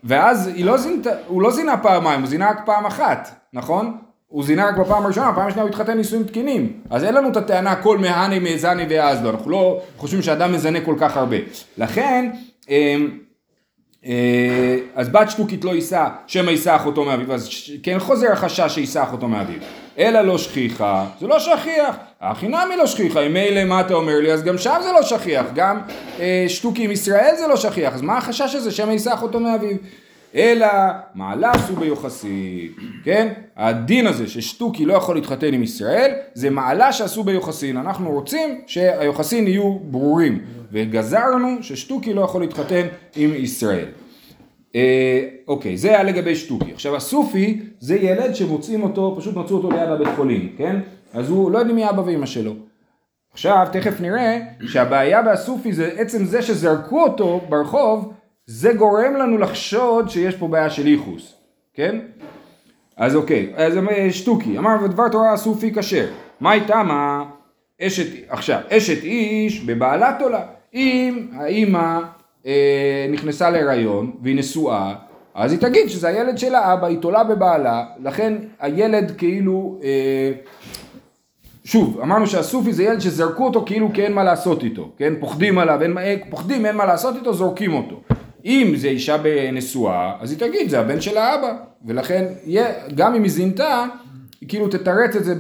ואז 0.05 0.51
לא 0.57 0.77
זינתה, 0.77 1.11
הוא 1.27 1.43
לא 1.43 1.51
זינה 1.51 1.77
פעמיים, 1.77 2.21
הוא 2.21 2.29
זינה 2.29 2.51
רק 2.51 2.61
פעם 2.67 2.87
אחת, 2.87 3.29
נכון? 3.53 3.99
הוא 4.27 4.45
זינה 4.45 4.69
רק 4.69 4.77
בפעם 4.77 5.05
הראשונה, 5.05 5.33
בפעם 5.33 5.47
השנייה 5.47 5.63
הוא 5.63 5.71
התחתן 5.71 5.97
נישואים 5.97 6.25
תקינים. 6.25 6.81
אז 6.91 7.05
אין 7.05 7.15
לנו 7.15 7.29
את 7.29 7.37
הטענה 7.37 7.77
כל 7.77 7.99
מהני 7.99 8.39
מאזני 8.39 8.87
ואז 8.91 9.25
לא, 9.25 9.31
אנחנו 9.31 9.51
לא 9.51 9.83
חושבים 9.97 10.23
שאדם 10.23 10.53
מזנה 10.53 10.81
כל 10.81 10.95
כך 10.99 11.17
הרבה. 11.17 11.37
לכן, 11.79 12.31
אה, 12.71 12.97
אז 14.95 15.09
בת 15.09 15.31
שטוקית 15.31 15.65
לא 15.65 15.71
יישא, 15.71 16.07
שמא 16.27 16.51
יישא 16.51 16.77
אחותו 16.77 17.05
מאביו, 17.05 17.35
אז 17.35 17.49
כן 17.83 17.99
חוזר 17.99 18.33
החשש 18.33 18.75
שיישא 18.75 19.03
אחותו 19.03 19.29
מאביו. 19.29 19.59
אלא 19.99 20.21
לא 20.21 20.39
שכיחה, 20.39 21.07
זה 21.21 21.27
לא 21.27 21.39
שכיח, 21.39 21.97
הכי 22.21 22.49
נמי 22.49 22.77
לא 22.79 22.87
שכיחה, 22.87 23.21
אם 23.21 23.33
מילא 23.33 23.65
מה 23.65 23.81
אתה 23.81 23.95
אומר 23.95 24.21
לי, 24.21 24.33
אז 24.33 24.43
גם 24.43 24.59
שם 24.59 24.77
זה 24.83 24.93
לא 24.93 25.03
שכיח, 25.03 25.47
גם 25.55 25.81
אה, 26.21 26.45
שטוקי 26.49 26.85
עם 26.85 26.91
ישראל 26.91 27.35
זה 27.39 27.47
לא 27.47 27.57
שכיח, 27.57 27.95
אז 27.95 28.03
מה 28.03 28.19
החשש 28.19 28.55
הזה 28.55 28.71
שמא 28.71 28.93
יישא 28.93 29.15
אחותו 29.15 29.41
מאביו? 29.41 29.77
אלא 30.35 30.67
מעלה 31.15 31.51
עשו 31.51 31.77
ביוחסין, 31.77 32.69
כן? 33.05 33.29
הדין 33.57 34.07
הזה 34.07 34.27
ששטוקי 34.27 34.85
לא 34.85 34.95
יכול 34.95 35.15
להתחתן 35.15 35.55
עם 35.55 35.63
ישראל, 35.63 36.11
זה 36.35 36.51
מעלה 36.51 36.93
שעשו 36.93 37.25
ביוחסין. 37.25 37.77
אנחנו 37.77 38.11
רוצים 38.11 38.61
שהיוחסין 38.67 39.47
יהיו 39.47 39.79
ברורים, 39.79 40.41
וגזרנו 40.75 41.63
ששטוקי 41.63 42.15
לא 42.15 42.21
יכול 42.21 42.41
להתחתן 42.41 42.87
עם 43.17 43.31
ישראל. 43.35 43.87
אה, 44.75 45.29
אוקיי, 45.49 45.77
זה 45.77 45.89
היה 45.89 46.03
לגבי 46.03 46.37
שטוקי. 46.37 46.73
עכשיו 46.73 46.97
הסופי 46.97 47.61
זה 47.81 47.97
ילד 47.97 48.35
שמוצאים 48.35 48.83
אותו, 48.83 49.15
פשוט 49.19 49.37
מצאו 49.37 49.57
אותו 49.57 49.71
ליד 49.71 49.89
הבית 49.89 50.09
חולים, 50.17 50.55
כן? 50.59 50.81
אז 51.13 51.31
הוא 51.31 51.51
לא 51.51 51.59
יודעים 51.59 51.77
מי 51.77 51.91
אבא 51.91 52.01
ואמא 52.01 52.27
שלו. 52.27 52.53
עכשיו 53.33 53.67
תכף 53.73 54.01
נראה 54.01 54.39
שהבעיה 54.67 55.23
בסופי 55.23 55.73
זה 55.73 55.91
עצם 55.97 56.25
זה 56.25 56.43
שזרקו 56.43 57.03
אותו 57.03 57.41
ברחוב 57.49 58.13
זה 58.47 58.73
גורם 58.73 59.17
לנו 59.17 59.39
לחשוד 59.39 60.09
שיש 60.11 60.37
פה 60.37 60.49
בעיה 60.49 60.71
של 60.71 60.87
ייחוס, 60.87 61.35
כן? 61.75 61.99
אז 62.97 63.17
אוקיי, 63.17 63.53
אז 63.57 63.79
שטוקי, 64.11 64.59
אמר 64.59 64.77
ודבר 64.85 65.09
תורה 65.09 65.37
סופי 65.37 65.75
כשר, 65.75 66.07
מה 66.41 66.51
הייתה 66.51 66.83
מה? 66.83 67.25
אשת, 67.83 68.07
עכשיו, 68.29 68.61
אשת 68.71 69.03
איש 69.03 69.65
בבעלת 69.65 70.23
עולה, 70.23 70.47
אם 70.75 71.27
האימא 71.37 71.99
אה, 72.47 73.07
נכנסה 73.11 73.51
להיריון 73.51 74.13
והיא 74.23 74.37
נשואה, 74.37 74.95
אז 75.35 75.53
היא 75.53 75.61
תגיד 75.61 75.89
שזה 75.89 76.09
הילד 76.09 76.39
של 76.39 76.55
האבא, 76.55 76.87
היא 76.87 76.99
תולה 76.99 77.25
בבעלה, 77.25 77.85
לכן 78.03 78.35
הילד 78.61 79.13
כאילו, 79.19 79.79
אה, 79.83 80.33
שוב, 81.65 82.01
אמרנו 82.03 82.27
שהסופי 82.27 82.73
זה 82.73 82.83
ילד 82.83 83.01
שזרקו 83.01 83.45
אותו 83.45 83.63
כאילו 83.67 83.91
כי 83.95 84.03
אין 84.03 84.13
מה 84.13 84.25
לעשות 84.25 84.63
איתו, 84.63 84.91
כן? 84.97 85.13
פוחדים 85.21 85.59
עליו, 85.59 85.83
אין, 85.83 85.97
פוחדים, 86.31 86.67
אין 86.67 86.77
מה 86.77 86.85
לעשות 86.85 87.17
איתו, 87.17 87.35
זורקים 87.35 87.75
אותו. 87.75 88.01
אם 88.45 88.73
זה 88.77 88.89
אישה 88.89 89.17
בנשואה, 89.19 90.13
אז 90.21 90.31
היא 90.31 90.39
תגיד, 90.39 90.69
זה 90.69 90.81
הבן 90.81 91.01
של 91.01 91.17
האבא, 91.17 91.57
ולכן 91.87 92.25
גם 92.95 93.15
אם 93.15 93.23
היא 93.23 93.31
זינתה, 93.31 93.85
היא 94.41 94.49
כאילו 94.49 94.69
תתרץ 94.69 95.17
את 95.17 95.25
זה 95.25 95.35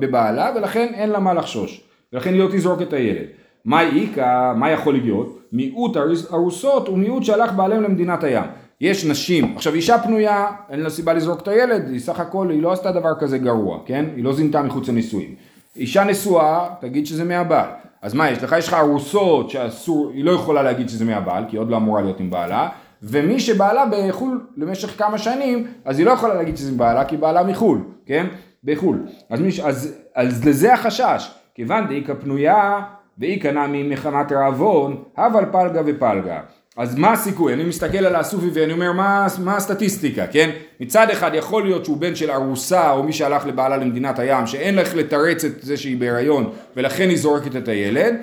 בבעלה, 0.00 0.52
ולכן 0.56 0.92
אין 0.94 1.10
לה 1.10 1.18
מה 1.18 1.34
לחשוש, 1.34 1.84
ולכן 2.12 2.32
היא 2.32 2.40
לא 2.40 2.48
תזרוק 2.52 2.82
את 2.82 2.92
הילד. 2.92 3.39
מה 3.64 3.82
איכא, 3.82 4.52
מה 4.56 4.70
יכול 4.70 4.94
להיות? 4.94 5.38
מיעוט 5.52 5.96
ארוסות 6.32 6.88
הוא 6.88 6.98
מיעוט 6.98 7.22
שהלך 7.24 7.52
בעליהם 7.52 7.82
למדינת 7.82 8.24
הים. 8.24 8.44
יש 8.80 9.04
נשים, 9.04 9.52
עכשיו 9.56 9.74
אישה 9.74 9.98
פנויה, 9.98 10.46
אין 10.70 10.80
לה 10.80 10.90
סיבה 10.90 11.12
לזרוק 11.12 11.40
את 11.40 11.48
הילד, 11.48 11.88
היא 11.88 12.00
סך 12.00 12.20
הכל, 12.20 12.50
היא 12.50 12.62
לא 12.62 12.72
עשתה 12.72 12.92
דבר 12.92 13.10
כזה 13.20 13.38
גרוע, 13.38 13.78
כן? 13.86 14.04
היא 14.16 14.24
לא 14.24 14.32
זינתה 14.32 14.62
מחוץ 14.62 14.88
לנישואים. 14.88 15.34
אישה 15.76 16.04
נשואה, 16.04 16.68
תגיד 16.80 17.06
שזה 17.06 17.24
מהבעל. 17.24 17.68
אז 18.02 18.14
מה 18.14 18.30
יש 18.30 18.42
לך? 18.42 18.54
יש 18.58 18.68
לך 18.68 18.74
ארוסות 18.74 19.50
שאסור, 19.50 20.10
היא 20.14 20.24
לא 20.24 20.30
יכולה 20.30 20.62
להגיד 20.62 20.88
שזה 20.88 21.04
מהבעל, 21.04 21.44
כי 21.48 21.56
היא 21.56 21.60
עוד 21.60 21.70
לא 21.70 21.76
אמורה 21.76 22.02
להיות 22.02 22.20
עם 22.20 22.30
בעלה, 22.30 22.68
ומי 23.02 23.40
שבעלה 23.40 23.84
בחו"ל 23.90 24.40
למשך 24.56 24.98
כמה 24.98 25.18
שנים, 25.18 25.66
אז 25.84 25.98
היא 25.98 26.06
לא 26.06 26.10
יכולה 26.10 26.34
להגיד 26.34 26.56
שזה 26.56 26.72
מבעלה, 26.72 27.04
כי 27.04 27.16
בעלה 27.16 27.42
מחו"ל, 27.42 27.78
כן? 28.06 28.26
בחו"ל. 28.64 29.06
אז, 29.30 29.40
מיש, 29.40 29.60
אז, 29.60 29.94
אז 30.14 30.46
לזה 30.46 30.74
החשש, 30.74 31.30
כיוון 31.54 31.86
דאיכא 31.86 32.14
פנויה 32.14 32.80
ואיכא 33.20 33.48
נמי 33.48 33.82
מחמת 33.82 34.32
רעבון, 34.32 35.02
אבל 35.16 35.44
פלגה 35.52 35.82
ופלגה. 35.86 36.40
אז 36.76 36.98
מה 36.98 37.12
הסיכוי? 37.12 37.52
אני 37.52 37.64
מסתכל 37.64 38.06
על 38.06 38.16
הסופי 38.16 38.46
ואני 38.52 38.72
אומר 38.72 38.92
מה, 38.92 39.26
מה 39.38 39.56
הסטטיסטיקה, 39.56 40.26
כן? 40.26 40.50
מצד 40.80 41.10
אחד 41.10 41.30
יכול 41.34 41.62
להיות 41.62 41.84
שהוא 41.84 41.96
בן 41.96 42.14
של 42.14 42.30
ארוסה 42.30 42.92
או 42.92 43.02
מי 43.02 43.12
שהלך 43.12 43.46
לבעלה 43.46 43.76
למדינת 43.76 44.18
הים 44.18 44.46
שאין 44.46 44.74
לך 44.74 44.94
לתרץ 44.94 45.44
את 45.44 45.62
זה 45.62 45.76
שהיא 45.76 45.96
בהיריון 45.96 46.50
ולכן 46.76 47.08
היא 47.08 47.18
זורקת 47.18 47.56
את 47.56 47.68
הילד 47.68 48.14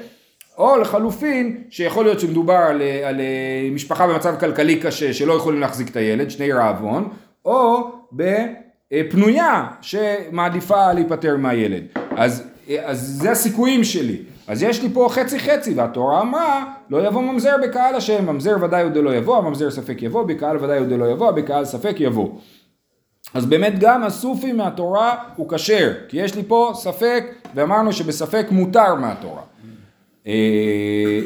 או 0.58 0.78
לחלופין 0.78 1.64
שיכול 1.70 2.06
להיות 2.06 2.20
שמדובר 2.20 2.54
על, 2.54 2.82
על 2.82 3.22
משפחה 3.72 4.08
במצב 4.08 4.36
כלכלי 4.40 4.76
קשה 4.76 5.14
שלא 5.14 5.34
יכולים 5.34 5.60
להחזיק 5.60 5.90
את 5.90 5.96
הילד, 5.96 6.30
שני 6.30 6.52
רעבון 6.52 7.10
או 7.46 7.92
בפנויה 8.12 9.68
שמעדיפה 9.82 10.94
להיפטר 10.94 11.38
מהילד 11.38 11.84
אז, 12.18 12.44
אז 12.84 13.00
זה 13.22 13.32
הסיכויים 13.32 13.84
שלי 13.84 14.18
אז 14.48 14.64
יש 14.64 14.84
לי 14.84 14.90
פה 14.94 15.08
חצי 15.12 15.40
חצי, 15.40 15.74
והתורה 15.74 16.22
אמרה, 16.22 16.66
לא 16.90 17.08
יבוא 17.08 17.22
ממזר 17.22 17.56
בקהל 17.64 17.96
השם, 17.96 18.26
ממזר 18.26 18.56
ודאי 18.62 18.84
עוד 18.84 18.98
לא 18.98 19.16
יבוא, 19.16 19.38
הממזר 19.38 19.72
ספק 19.72 20.02
יבוא, 20.02 20.24
בקהל 20.24 20.58
ודאי 20.58 20.80
עוד 20.80 20.92
לא 20.92 21.06
יבוא, 21.06 21.32
בקהל 21.32 21.66
ספק 21.66 21.96
יבוא. 22.00 22.30
אז 23.34 23.46
באמת 23.46 23.80
גם 23.80 24.04
הסופי 24.04 24.54
מהתורה 24.54 25.16
הוא 25.36 25.50
כשר, 25.50 25.94
כי 26.08 26.18
יש 26.18 26.36
לי 26.36 26.44
פה 26.44 26.72
ספק, 26.76 27.24
ואמרנו 27.56 27.94
שבספק 27.94 28.48
מותר 28.52 28.96
מהתורה. 28.96 29.42
אה, 30.28 31.20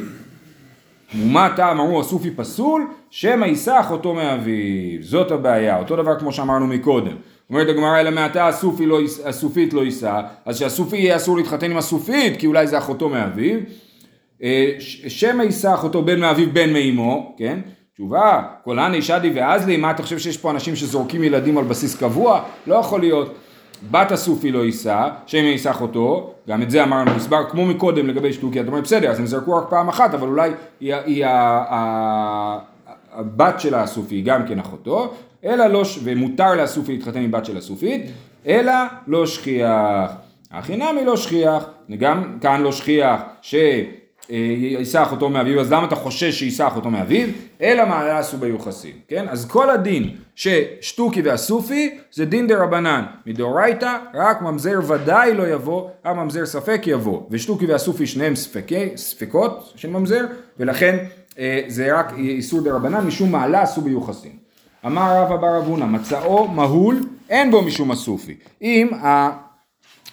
ומה 1.14 1.52
טעם 1.56 1.80
אמרו 1.80 2.00
הסופי 2.00 2.30
פסול? 2.30 2.86
שמא 3.10 3.44
יישא 3.44 3.80
אחותו 3.80 4.14
מאביו, 4.14 5.02
זאת 5.02 5.30
הבעיה, 5.30 5.78
אותו 5.78 5.96
דבר 5.96 6.18
כמו 6.18 6.32
שאמרנו 6.32 6.66
מקודם. 6.66 7.16
אומרת 7.52 7.68
הגמרא 7.68 8.00
אלא 8.00 8.10
מעתה 8.10 8.48
הסופי 8.48 8.86
לא, 8.86 9.00
הסופית 9.24 9.72
לא 9.72 9.80
יישא, 9.80 10.20
אז 10.46 10.58
שהסופי 10.58 10.96
יהיה 10.96 11.16
אסור 11.16 11.36
להתחתן 11.36 11.70
עם 11.70 11.76
הסופית 11.76 12.36
כי 12.36 12.46
אולי 12.46 12.66
זה 12.66 12.78
אחותו 12.78 13.08
מאביו. 13.08 13.60
אה, 14.42 14.74
שמא 15.08 15.42
יישא 15.42 15.74
אחותו 15.74 16.02
בן 16.02 16.20
מאביו 16.20 16.48
בן 16.52 16.72
מאמו, 16.72 17.34
כן? 17.38 17.60
תשובה, 17.94 18.42
קולני 18.64 19.02
שדי 19.02 19.30
ואזלי, 19.34 19.76
מה 19.76 19.90
אתה 19.90 20.02
חושב 20.02 20.18
שיש 20.18 20.36
פה 20.38 20.50
אנשים 20.50 20.76
שזורקים 20.76 21.24
ילדים 21.24 21.58
על 21.58 21.64
בסיס 21.64 21.96
קבוע? 21.96 22.42
לא 22.66 22.74
יכול 22.74 23.00
להיות. 23.00 23.34
בת 23.90 24.12
הסופי 24.12 24.50
לא 24.50 24.64
יישא, 24.64 25.08
שמא 25.26 25.46
יישא 25.46 25.70
אחותו, 25.70 26.34
גם 26.48 26.62
את 26.62 26.70
זה 26.70 26.82
אמרנו, 26.82 27.10
הסבר 27.10 27.50
כמו 27.50 27.66
מקודם 27.66 28.06
לגבי 28.06 28.32
שטוקי, 28.32 28.60
אתה 28.60 28.68
אומר 28.68 28.80
בסדר, 28.80 29.10
אז 29.10 29.18
הם 29.18 29.26
זרקו 29.26 29.56
רק 29.56 29.64
פעם 29.70 29.88
אחת, 29.88 30.14
אבל 30.14 30.28
אולי 30.28 30.50
היא, 30.80 30.94
היא 30.94 31.24
הבת 33.12 33.60
של 33.60 33.74
הסופי 33.74 34.22
גם 34.22 34.46
כן 34.46 34.58
אחותו, 34.58 35.14
אלא 35.44 35.66
לא, 35.66 35.82
ומותר 36.04 36.54
לאסופי 36.54 36.92
להתחתן 36.92 37.20
עם 37.22 37.30
בת 37.30 37.44
של 37.44 37.56
הסופית, 37.56 38.02
אלא 38.46 38.72
לא 39.06 39.26
שכיח. 39.26 40.10
הכי 40.50 40.76
נמי 40.76 41.04
לא 41.04 41.16
שכיח, 41.16 41.64
גם 41.98 42.38
כאן 42.40 42.62
לא 42.62 42.72
שכיח 42.72 43.20
שיישא 43.42 45.02
אחותו 45.02 45.28
מאביו, 45.28 45.60
אז 45.60 45.72
למה 45.72 45.86
אתה 45.86 45.94
חושש 45.94 46.38
שיישא 46.38 46.66
אחותו 46.66 46.90
מאביו? 46.90 47.28
אלא 47.62 47.84
מה 47.84 48.18
עשו 48.18 48.36
ביוחסין, 48.36 48.92
כן? 49.08 49.28
אז 49.28 49.48
כל 49.48 49.70
הדין 49.70 50.16
ששטוקי 50.34 51.22
ואסופי 51.22 51.98
זה 52.12 52.24
דין 52.24 52.46
דה 52.46 52.62
רבנן, 52.62 53.04
מדאורייתא 53.26 53.98
רק 54.14 54.42
ממזר 54.42 54.80
ודאי 54.88 55.34
לא 55.34 55.48
יבוא, 55.48 55.88
הממזר 56.04 56.46
ספק 56.46 56.82
יבוא, 56.86 57.22
ושטוקי 57.30 57.66
ואסופי 57.66 58.06
שניהם 58.06 58.36
ספקי, 58.36 58.88
ספקות 58.96 59.72
של 59.76 59.90
ממזר, 59.90 60.24
ולכן 60.58 60.96
אה, 61.38 61.60
זה 61.68 61.98
רק 61.98 62.12
איסור 62.18 62.60
דה 62.60 62.72
רבנן, 62.72 63.06
משום 63.06 63.32
מעלה 63.32 63.62
עשו 63.62 63.80
ביוחסין. 63.80 64.41
אמר 64.86 65.22
רבא 65.22 65.36
בר 65.36 65.58
אבונה, 65.58 65.86
מצאו 65.86 66.48
מהול, 66.48 67.06
אין 67.30 67.50
בו 67.50 67.62
משום 67.62 67.90
הסופי. 67.90 68.34
אם 68.62 68.90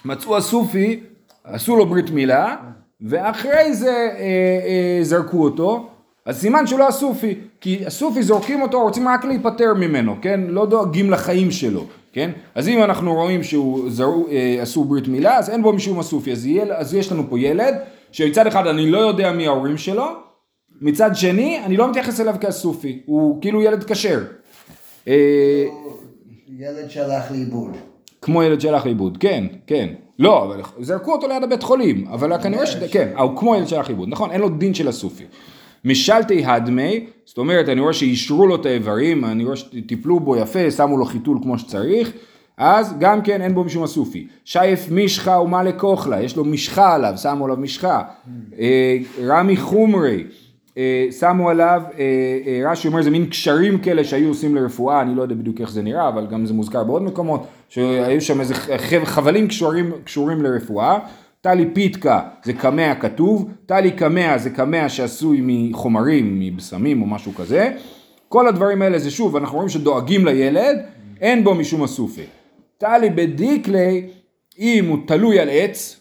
מצאו 0.05 0.37
הסופי, 0.37 0.99
עשו 1.43 1.75
לו 1.75 1.85
ברית 1.85 2.09
מילה, 2.09 2.55
ואחרי 3.01 3.73
זה 3.73 3.89
אה, 3.89 4.19
אה, 4.19 4.99
זרקו 5.03 5.43
אותו, 5.43 5.89
אז 6.25 6.39
סימן 6.39 6.67
שלא 6.67 6.87
הסופי, 6.87 7.35
כי 7.61 7.85
הסופי 7.85 8.23
זורקים 8.23 8.61
אותו, 8.61 8.81
רוצים 8.81 9.07
רק 9.07 9.25
להיפטר 9.25 9.73
ממנו, 9.73 10.15
כן? 10.21 10.41
לא 10.47 10.65
דואגים 10.65 11.11
לחיים 11.11 11.51
שלו, 11.51 11.85
כן? 12.13 12.31
אז 12.55 12.67
אם 12.67 12.83
אנחנו 12.83 13.13
רואים 13.13 13.43
שהוא 13.43 13.89
זרו, 13.89 14.27
אה, 14.31 14.57
עשו 14.61 14.83
ברית 14.83 15.07
מילה, 15.07 15.37
אז 15.37 15.49
אין 15.49 15.63
בו 15.63 15.73
משום 15.73 15.99
הסופי, 15.99 16.31
אז, 16.31 16.45
יהיה, 16.45 16.77
אז 16.77 16.93
יש 16.93 17.11
לנו 17.11 17.23
פה 17.29 17.39
ילד, 17.39 17.75
שמצד 18.11 18.47
אחד 18.47 18.67
אני 18.67 18.91
לא 18.91 18.97
יודע 18.97 19.31
מי 19.31 19.47
ההורים 19.47 19.77
שלו, 19.77 20.05
מצד 20.81 21.15
שני, 21.15 21.59
אני 21.65 21.77
לא 21.77 21.89
מתייחס 21.89 22.19
אליו 22.19 22.35
כסופי, 22.41 23.01
הוא 23.05 23.41
כאילו 23.41 23.61
ילד 23.61 23.83
כשר. 23.83 24.19
אה, 25.07 25.65
ילד 26.57 26.89
שהלך 26.89 27.31
לאיבוד. 27.31 27.71
כמו 28.21 28.43
ילד 28.43 28.61
שהלך 28.61 28.85
לאיבוד, 28.85 29.17
כן, 29.17 29.43
כן. 29.67 29.89
לא, 30.19 30.43
אבל 30.43 30.61
זרקו 30.79 31.11
אותו 31.11 31.27
ליד 31.27 31.43
הבית 31.43 31.63
חולים, 31.63 32.07
אבל 32.07 32.41
כנראה 32.43 32.65
ש... 32.67 32.75
כן, 32.75 33.09
הוא 33.17 33.37
כמו 33.37 33.55
ילד 33.55 33.67
שהלך 33.67 33.87
לאיבוד, 33.87 34.09
נכון, 34.09 34.31
אין 34.31 34.41
לו 34.41 34.49
דין 34.49 34.73
של 34.73 34.87
הסופי. 34.87 35.23
משלתי 35.85 36.45
הדמי, 36.45 37.05
זאת 37.25 37.37
אומרת, 37.37 37.69
אני 37.69 37.81
רואה 37.81 37.93
שאישרו 37.93 38.47
לו 38.47 38.55
את 38.55 38.65
האיברים, 38.65 39.25
אני 39.25 39.43
רואה 39.43 39.55
שטיפלו 39.55 40.19
בו 40.19 40.35
יפה, 40.35 40.71
שמו 40.71 40.97
לו 40.97 41.05
חיתול 41.05 41.37
כמו 41.43 41.59
שצריך, 41.59 42.11
אז 42.57 42.93
גם 42.99 43.21
כן 43.21 43.41
אין 43.41 43.55
בו 43.55 43.63
משום 43.63 43.83
הסופי. 43.83 44.27
שייף 44.45 44.87
משחה 44.91 45.39
ומה 45.39 45.63
לכוכלה, 45.63 46.21
יש 46.21 46.35
לו 46.35 46.45
משחה 46.45 46.95
עליו, 46.95 47.13
שמו 47.17 47.45
עליו 47.45 47.57
משחה. 47.57 48.01
אה, 48.59 48.97
רמי 49.25 49.57
חומרי, 49.57 50.23
אה, 50.23 50.23
שמו 51.19 51.49
עליו, 51.49 51.81
אה, 51.97 52.03
אה, 52.47 52.71
רש"י 52.71 52.87
אומר 52.87 53.01
זה 53.01 53.09
מין 53.09 53.25
קשרים 53.25 53.77
כאלה 53.79 54.03
שהיו 54.03 54.27
עושים 54.27 54.55
לרפואה, 54.55 55.01
אני 55.01 55.15
לא 55.15 55.21
יודע 55.21 55.35
בדיוק 55.35 55.61
איך 55.61 55.71
זה 55.71 55.81
נראה, 55.81 56.07
אבל 56.07 56.27
גם 56.27 56.45
זה 56.45 56.53
מוזכר 56.53 56.83
בעוד 56.83 57.03
מקומות, 57.03 57.47
שהיו 57.69 58.21
שם 58.21 58.39
איזה 58.39 58.55
חב- 58.55 59.05
חבלים 59.05 59.47
קשורים, 59.47 59.91
קשורים 60.03 60.41
לרפואה. 60.41 60.99
טלי 61.41 61.65
פיתקה 61.73 62.21
זה 62.43 62.53
קמע 62.53 62.95
כתוב, 62.95 63.49
טלי 63.65 63.91
קמע 63.91 64.37
זה 64.37 64.49
קמע 64.49 64.89
שעשוי 64.89 65.39
מחומרים, 65.43 66.39
מבשמים 66.39 67.01
או 67.01 67.07
משהו 67.07 67.33
כזה. 67.33 67.71
כל 68.27 68.47
הדברים 68.47 68.81
האלה 68.81 68.99
זה 68.99 69.11
שוב, 69.11 69.35
אנחנו 69.35 69.55
רואים 69.55 69.69
שדואגים 69.69 70.25
לילד, 70.25 70.77
אין 71.21 71.43
בו 71.43 71.55
משום 71.55 71.83
הסופי. 71.83 72.25
טלי 72.77 73.09
בדיקלי, 73.09 74.07
אם 74.59 74.85
הוא 74.89 74.97
תלוי 75.07 75.39
על 75.39 75.49
עץ, 75.51 75.99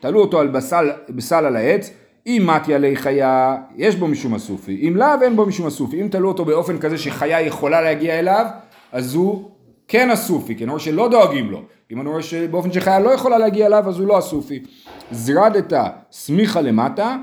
תלו 0.00 0.20
אותו 0.20 0.40
על 0.40 0.48
בסל, 0.48 0.90
בסל 1.08 1.44
על 1.44 1.56
העץ, 1.56 1.90
אם 2.28 2.42
מתי 2.46 2.74
עלי 2.74 2.96
חיה, 2.96 3.56
יש 3.76 3.96
בו 3.96 4.08
משום 4.08 4.34
הסופי, 4.34 4.88
אם 4.88 4.96
לאו 4.96 5.22
אין 5.22 5.36
בו 5.36 5.46
משום 5.46 5.66
הסופי, 5.66 6.02
אם 6.02 6.08
תלו 6.08 6.28
אותו 6.28 6.44
באופן 6.44 6.78
כזה 6.78 6.98
שחיה 6.98 7.40
יכולה 7.40 7.80
להגיע 7.80 8.18
אליו, 8.18 8.46
אז 8.92 9.14
הוא 9.14 9.50
כן 9.88 10.10
הסופי, 10.10 10.56
כי 10.56 10.64
אני 10.64 10.70
רואה 10.70 10.80
שלא 10.80 11.08
דואגים 11.08 11.50
לו, 11.50 11.62
אם 11.92 12.00
אני 12.00 12.08
רואה 12.08 12.22
שבאופן 12.22 12.72
שחיה 12.72 13.00
לא 13.00 13.10
יכולה 13.10 13.38
להגיע 13.38 13.66
אליו, 13.66 13.84
אז 13.88 13.98
הוא 13.98 14.06
לא 14.06 14.18
הסופי. 14.18 14.62
זרדת 15.10 15.72
סמיכה 16.12 16.60
למטה, 16.60 17.16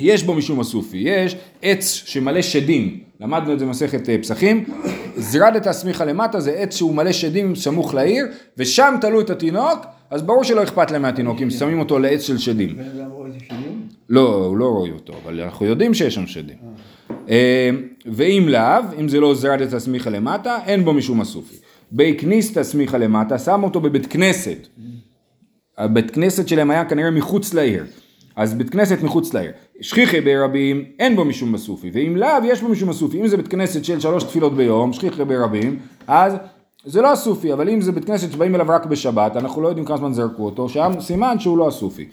יש 0.00 0.22
בו 0.22 0.34
משום 0.34 0.60
הסופי, 0.60 0.96
יש 0.96 1.36
עץ 1.62 1.84
שמלא 1.84 2.42
שדים, 2.42 3.00
למדנו 3.20 3.52
את 3.52 3.58
זה 3.58 3.66
במסכת 3.66 4.08
אה, 4.08 4.18
פסחים, 4.18 4.64
זרדת 5.16 5.66
הסמיכה 5.66 6.04
למטה 6.04 6.40
זה 6.40 6.52
עץ 6.52 6.76
שהוא 6.76 6.94
מלא 6.94 7.12
שדים 7.12 7.54
סמוך 7.54 7.94
לעיר, 7.94 8.26
ושם 8.58 8.94
תלו 9.00 9.20
את 9.20 9.30
התינוק, 9.30 9.86
אז 10.10 10.22
ברור 10.22 10.44
שלא 10.44 10.62
אכפת 10.62 10.90
להם 10.90 11.02
מהתינוק, 11.02 11.42
אם 11.42 11.50
שמים 11.50 11.78
אותו 11.78 11.98
לעץ 11.98 12.22
של 12.22 12.38
שדים. 12.38 12.76
את? 14.06 14.10
לא, 14.10 14.34
הוא 14.34 14.56
לא 14.56 14.64
רואה 14.64 14.90
אותו, 14.90 15.12
אבל 15.24 15.40
אנחנו 15.40 15.66
יודעים 15.66 15.94
שיש 15.94 16.14
שם 16.14 16.26
שדים. 16.26 16.56
אה, 17.28 17.70
ואם 18.06 18.46
לאו, 18.48 19.00
אם 19.00 19.08
זה 19.08 19.20
לא 19.20 19.34
זרדת 19.34 19.72
הסמיכה 19.72 20.10
למטה, 20.10 20.58
אין 20.66 20.84
בו 20.84 20.92
משום 20.92 21.20
הסופי. 21.20 21.56
בי 21.92 22.16
כניסתא 22.18 22.62
סמיכה 22.62 22.98
למטה, 22.98 23.38
שם 23.38 23.62
אותו 23.62 23.80
בבית 23.80 24.06
כנסת. 24.06 24.66
הבית 25.78 26.10
כנסת 26.10 26.48
שלהם 26.48 26.70
היה 26.70 26.84
כנראה 26.84 27.10
מחוץ 27.10 27.54
לעיר. 27.54 27.84
אז 28.36 28.54
בית 28.54 28.70
כנסת 28.70 29.02
מחוץ 29.02 29.34
לעיר. 29.34 29.50
שכיחי 29.80 30.20
ברבים, 30.20 30.84
אין 30.98 31.16
בו 31.16 31.24
משום 31.24 31.52
מסופי, 31.52 31.90
ואם 31.94 32.16
לאו, 32.16 32.44
יש 32.44 32.62
בו 32.62 32.68
משום 32.68 32.88
מסופי. 32.88 33.20
אם 33.20 33.26
זה 33.26 33.36
בית 33.36 33.48
כנסת 33.48 33.84
של 33.84 34.00
שלוש 34.00 34.24
תפילות 34.24 34.56
ביום, 34.56 34.92
שכיחי 34.92 35.24
ברבים, 35.24 35.78
אז 36.06 36.36
זה 36.84 37.02
לא 37.02 37.12
הסופי, 37.12 37.52
אבל 37.52 37.68
אם 37.68 37.80
זה 37.80 37.92
בית 37.92 38.04
כנסת 38.04 38.32
שבאים 38.32 38.54
אליו 38.54 38.66
רק 38.68 38.86
בשבת, 38.86 39.36
אנחנו 39.36 39.62
לא 39.62 39.68
יודעים 39.68 39.86
כמה 39.86 39.96
זמן 39.96 40.12
זרקו 40.12 40.44
אותו, 40.44 40.68
שם 40.68 40.92
סימן 41.00 41.38
שהוא 41.38 41.58
לא 41.58 41.68
הסופי. 41.68 42.08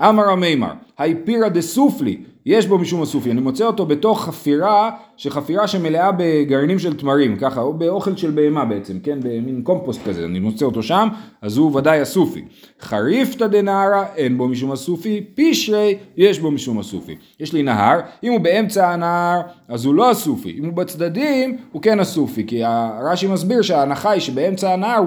אמר 0.00 0.28
המימר, 0.28 0.72
היפירא 0.98 1.48
דסופלי, 1.48 2.16
יש 2.46 2.66
בו 2.66 2.78
משום 2.78 3.02
הסופי, 3.02 3.30
אני 3.30 3.40
מוצא 3.40 3.64
אותו 3.64 3.86
בתוך 3.86 4.24
חפירה, 4.24 4.90
שחפירה 5.16 5.68
שמלאה 5.68 6.10
בגרעינים 6.16 6.78
של 6.78 6.96
תמרים, 6.96 7.36
ככה, 7.36 7.60
או 7.60 7.74
באוכל 7.74 8.16
של 8.16 8.30
בהמה 8.30 8.64
בעצם, 8.64 8.98
כן, 9.02 9.18
במין 9.22 9.62
קומפוסט 9.62 10.00
כזה, 10.08 10.24
אני 10.24 10.38
מוצא 10.38 10.64
אותו 10.64 10.82
שם, 10.82 11.08
אז 11.42 11.56
הוא 11.56 11.76
ודאי 11.76 12.00
הסופי. 12.00 12.44
חריפתא 12.80 13.46
דנהרא, 13.46 14.04
אין 14.16 14.38
בו 14.38 14.48
משום 14.48 14.72
הסופי, 14.72 15.24
פישרי, 15.34 15.96
יש 16.16 16.38
בו 16.38 16.50
משום 16.50 16.78
הסופי. 16.78 17.14
יש 17.40 17.52
לי 17.52 17.62
נהר, 17.62 18.00
אם 18.24 18.32
הוא 18.32 18.40
באמצע 18.40 18.92
הנהר, 18.92 19.40
אז 19.68 19.84
הוא 19.84 19.94
לא 19.94 20.10
הסופי, 20.10 20.54
אם 20.58 20.64
הוא 20.64 20.72
בצדדים, 20.72 21.56
הוא 21.72 21.82
כן 21.82 22.00
הסופי, 22.00 22.46
כי 22.46 22.62
רש"י 23.02 23.26
מסביר 23.26 23.62
שההנחה 23.62 24.10
היא 24.10 24.20
שבאמצע 24.20 24.72
הנהר, 24.72 25.02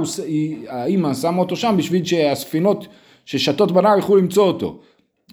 האמא 0.68 1.14
שמה 1.14 1.38
אותו 1.38 1.56
שם 1.56 1.76
בשביל 1.78 2.06
שהספינות 2.06 2.88
ששתות 3.26 3.72
בנהר 3.72 3.98
יוכלו 3.98 4.18
למצוא 4.18 4.48
אותו. 4.48 4.80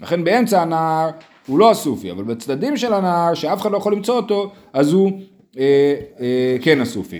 לכן 0.01 0.23
באמצע 0.23 0.61
הנהר 0.61 1.09
הוא 1.47 1.59
לא 1.59 1.71
הסופי, 1.71 2.11
אבל 2.11 2.23
בצדדים 2.23 2.77
של 2.77 2.93
הנהר, 2.93 3.33
שאף 3.33 3.61
אחד 3.61 3.71
לא 3.71 3.77
יכול 3.77 3.93
למצוא 3.93 4.15
אותו, 4.15 4.51
אז 4.73 4.93
הוא 4.93 5.11
אה, 5.57 5.95
אה, 6.19 6.57
כן 6.61 6.81
הסופי. 6.81 7.19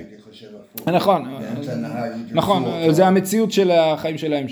נכון, 0.88 1.26
נכון. 2.32 2.64
זה 2.90 3.08
המציאות 3.08 3.52
של 3.52 3.72
החיים 3.72 4.18
שלהם 4.18 4.46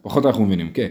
שפחות 0.00 0.26
אנחנו 0.26 0.44
מבינים, 0.44 0.70
כן. 0.74 0.86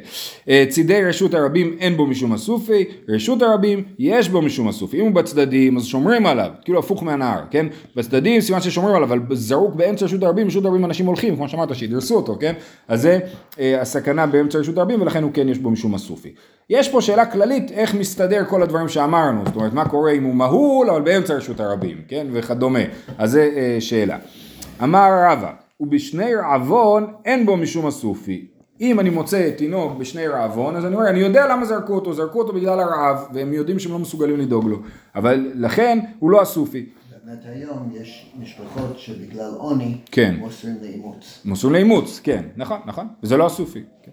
אה, 0.50 0.66
צידי 0.70 1.04
רשות 1.04 1.34
הרבים 1.34 1.78
אין 1.80 1.98
בו 1.98 2.08
משום 2.08 2.34
הסופי, 2.34 2.86
רשות 3.10 3.42
הרבים 3.42 3.84
יש 4.00 4.30
בו 4.30 4.42
משום 4.42 4.68
הסופי. 4.68 5.00
אם 5.00 5.06
הוא 5.06 5.12
בצדדים 5.12 5.78
אז 5.78 5.86
שומרים 5.86 6.26
עליו, 6.26 6.50
כאילו 6.64 6.80
הפוך 6.80 7.04
מהנהר, 7.04 7.40
כן? 7.52 7.66
בצדדים 7.96 8.42
סימן 8.42 8.62
ששומרים 8.62 8.96
עליו, 8.96 9.08
אבל 9.08 9.20
זרוק 9.32 9.76
באמצע 9.76 10.06
רשות 10.06 10.24
הרבים, 10.24 10.48
רשות 10.48 10.66
הרבים 10.66 10.86
אנשים 10.86 11.06
הולכים, 11.06 11.36
כמו 11.36 11.50
שאמרת, 11.50 11.76
שידרסו 11.76 12.16
אותו, 12.16 12.38
כן? 12.40 12.54
אז 12.88 13.02
זה 13.02 13.20
אה, 13.60 13.82
הסכנה 13.82 14.28
באמצע 14.28 14.60
רשות 14.60 14.78
הרבים 14.78 15.02
ולכן 15.02 15.24
הוא 15.24 15.32
כן 15.34 15.50
יש 15.50 15.58
בו 15.58 15.70
משום 15.70 15.96
הסופי. 15.96 16.34
יש 16.70 16.90
פה 16.90 17.02
שאלה 17.02 17.26
כללית 17.26 17.72
איך 17.72 17.96
מסתדר 17.96 18.46
כל 18.50 18.64
הדברים 18.64 18.90
שאמרנו, 18.90 19.42
זאת 19.46 19.56
אומרת 19.56 19.74
מה 19.74 19.90
קורה 19.90 20.12
אם 20.12 20.24
הוא 20.24 20.36
מהול 20.36 20.90
אבל 20.90 21.02
באמצע 21.02 21.34
רשות 21.34 21.60
הרבים, 21.60 21.98
כן? 22.08 22.28
וכדומה. 22.32 22.80
אז 23.18 23.32
זה 23.32 23.50
אה, 23.56 23.78
שאלה. 23.80 24.18
אמר 24.84 25.10
רבא, 25.30 25.52
ובשני 25.80 26.36
רעבון 26.36 27.14
אין 27.26 27.46
בו 27.46 27.58
משום 27.58 27.86
הסופי. 27.86 28.57
אם 28.82 29.00
אני 29.00 29.10
מוצא 29.10 29.50
תינוק 29.58 29.98
בשני 29.98 30.28
רעבון, 30.28 30.76
אז 30.76 30.86
אני 30.86 30.96
אומר, 30.96 31.10
אני 31.10 31.20
יודע 31.20 31.48
למה 31.48 31.66
זרקו 31.66 31.94
אותו, 31.94 32.14
זרקו 32.14 32.40
אותו 32.40 32.54
בגלל 32.54 32.80
הרעב, 32.80 33.26
והם 33.34 33.54
יודעים 33.54 33.80
שהם 33.80 33.92
לא 33.92 34.00
מסוגלים 34.00 34.38
לדאוג 34.40 34.68
לו. 34.68 34.80
אבל 35.16 35.52
לכן, 35.56 36.00
הוא 36.20 36.32
לא 36.32 36.42
הסופי. 36.42 36.86
באמת 37.26 37.40
היום 37.46 37.92
יש 38.02 38.32
משפחות 38.40 39.00
שבגלל 39.00 39.52
עוני, 39.58 39.98
כן. 40.12 40.36
מוסרים 40.40 40.76
לאימוץ. 40.82 41.42
מוסרים 41.46 41.74
לאימוץ, 41.74 42.20
כן, 42.24 42.44
נכון, 42.58 42.80
נכון, 42.86 43.08
וזה 43.24 43.38
לא 43.38 43.46
הסופי. 43.46 43.84
כן. 44.04 44.12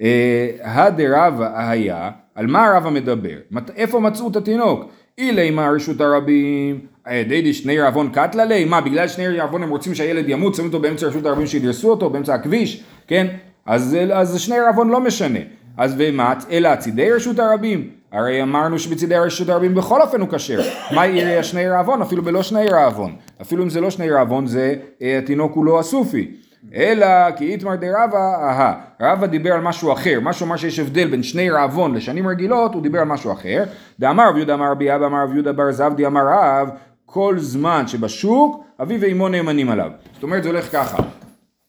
אה, 0.00 0.50
הדרבה 0.62 1.70
היה, 1.70 2.10
על 2.34 2.46
מה 2.46 2.72
רבא 2.76 2.90
מדבר? 2.90 3.36
איפה 3.76 4.00
מצאו 4.00 4.28
את 4.28 4.36
התינוק? 4.36 4.84
אילי 5.18 5.50
מה 5.50 5.70
רשות 5.70 6.00
הרבים, 6.00 6.80
אה, 7.06 7.22
די 7.28 7.54
שני 7.54 7.78
רעבון 7.78 8.10
קטלה 8.12 8.44
לי, 8.44 8.64
מה 8.64 8.80
בגלל 8.80 9.08
שני 9.08 9.28
רעבון 9.28 9.62
הם 9.62 9.70
רוצים 9.70 9.94
שהילד 9.94 10.28
ימות, 10.28 10.54
שמים 10.54 10.68
אותו 10.68 10.80
באמצע 10.80 11.06
רשות 11.06 11.26
הרבים 11.26 11.46
שידרסו 11.46 11.90
אותו, 11.90 12.10
באמצע 12.10 12.34
הכביש, 12.34 12.84
כן? 13.06 13.26
אז, 13.66 13.96
אז 14.12 14.40
שני 14.40 14.60
רעבון 14.60 14.88
לא 14.88 15.00
משנה. 15.00 15.38
אז 15.76 15.94
ומה, 15.98 16.34
אלא 16.50 16.76
צידי 16.76 17.10
רשות 17.10 17.38
הרבים, 17.38 17.88
הרי 18.12 18.42
אמרנו 18.42 18.78
שבצידי 18.78 19.16
רשות 19.16 19.48
הרבים 19.48 19.74
בכל 19.74 20.02
אופן 20.02 20.20
הוא 20.20 20.28
כשר. 20.32 20.60
מה 20.94 21.06
יהיה 21.06 21.42
שני 21.42 21.68
רעבון? 21.68 22.02
אפילו 22.02 22.22
בלא 22.22 22.42
שני 22.42 22.68
רעבון. 22.68 23.16
אפילו 23.42 23.64
אם 23.64 23.70
זה 23.70 23.80
לא 23.80 23.90
שני 23.90 24.10
רעבון, 24.10 24.46
זה 24.46 24.74
אה, 25.02 25.18
התינוק 25.18 25.52
הוא 25.54 25.64
לא 25.64 25.80
הסופי. 25.80 26.30
אלא 26.74 27.06
כי 27.30 27.44
איתמר 27.52 27.74
דרבה, 27.76 28.34
אהה, 28.42 28.74
רבא 29.00 29.26
דיבר 29.26 29.52
על 29.52 29.60
משהו 29.60 29.92
אחר, 29.92 30.18
משהו 30.22 30.46
אמר 30.46 30.56
שיש 30.56 30.78
הבדל 30.78 31.08
בין 31.10 31.22
שני 31.22 31.50
רעבון 31.50 31.94
לשנים 31.94 32.28
רגילות, 32.28 32.74
הוא 32.74 32.82
דיבר 32.82 32.98
על 32.98 33.04
משהו 33.04 33.32
אחר. 33.32 33.64
דאמר 34.00 34.28
רב 34.28 34.36
יהודה 34.36 34.54
אמר 34.54 34.70
רבי 34.70 34.94
אבא 34.94 35.06
אמר 35.06 35.22
רב 35.22 35.32
יהודה 35.32 35.52
בר 35.52 35.72
זבדי 35.72 36.06
אמר 36.06 36.20
רב, 36.28 36.68
כל 37.06 37.38
זמן 37.38 37.86
שבשוק, 37.86 38.64
אביו 38.82 39.00
ואמו 39.00 39.28
נאמנים 39.28 39.68
עליו. 39.68 39.90
זאת 40.14 40.22
אומרת 40.22 40.42
זה 40.42 40.48
הולך 40.48 40.72
ככה, 40.72 41.02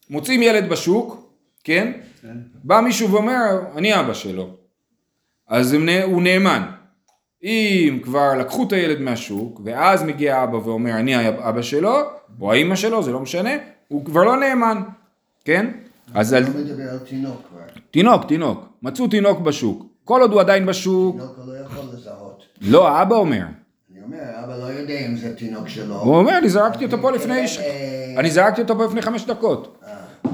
מוצאים 0.09 0.43
ילד 0.43 0.69
בשוק, 0.69 1.26
כן? 1.67 1.91
בא 2.63 2.81
מישהו 2.81 3.11
ואומר, 3.11 3.59
אני 3.75 3.99
אבא 3.99 4.13
שלו. 4.13 4.49
אז 5.47 5.73
הם 5.73 5.89
הוא 6.03 6.21
נאמן. 6.21 6.63
אם 7.43 7.99
כבר 8.03 8.33
לקחו 8.39 8.63
את 8.63 8.73
הילד 8.73 9.01
מהשוק, 9.01 9.61
ואז 9.63 10.03
מגיע 10.03 10.37
האבא 10.37 10.55
ואומר 10.55 10.91
אני 10.91 11.15
האבא 11.15 11.61
שלו, 11.61 11.95
או 12.41 12.51
האימא 12.51 12.75
שלו, 12.75 13.03
זה 13.03 13.11
לא 13.11 13.19
משנה, 13.19 13.49
הוא 13.87 14.05
כבר 14.05 14.23
לא 14.23 14.37
נאמן, 14.39 14.81
כן? 15.45 15.71
אז 16.13 16.33
על 16.33 16.43
לא 16.43 16.49
מדבר 16.49 16.89
על 16.89 16.99
תינוק 16.99 17.41
כבר. 17.49 17.81
תינוק, 17.91 18.25
תינוק, 18.27 18.65
מצאו 18.81 19.07
תינוק 19.07 19.39
בשוק, 19.39 19.85
כל 20.03 20.21
עוד 20.21 20.31
הוא 20.31 20.41
עדיין 20.41 20.65
בשוק, 20.65 21.15
תינוק 21.15 21.37
לא 21.47 21.53
יכול 21.57 21.83
לזהות. 21.93 22.43
לא, 22.61 22.87
האבא 22.87 23.15
אומר, 23.15 23.45
אומר, 24.07 24.43
אבא 24.43 24.57
לא 24.57 24.63
יודע 24.63 24.99
אם 25.05 25.15
זה 25.15 25.35
תינוק 25.35 25.67
שלו. 25.67 25.95
הוא 25.95 26.15
אומר, 26.15 26.37
אני 26.37 26.49
זרקתי 26.49 26.85
אותו 26.85 27.01
פה 27.01 27.11
לפני... 27.11 27.45
אה, 27.59 28.13
אני 28.17 28.31
זרקתי 28.31 28.61
אותו 28.61 28.77
פה 28.77 28.85
לפני 28.85 29.01
חמש 29.01 29.25
דקות. 29.25 29.76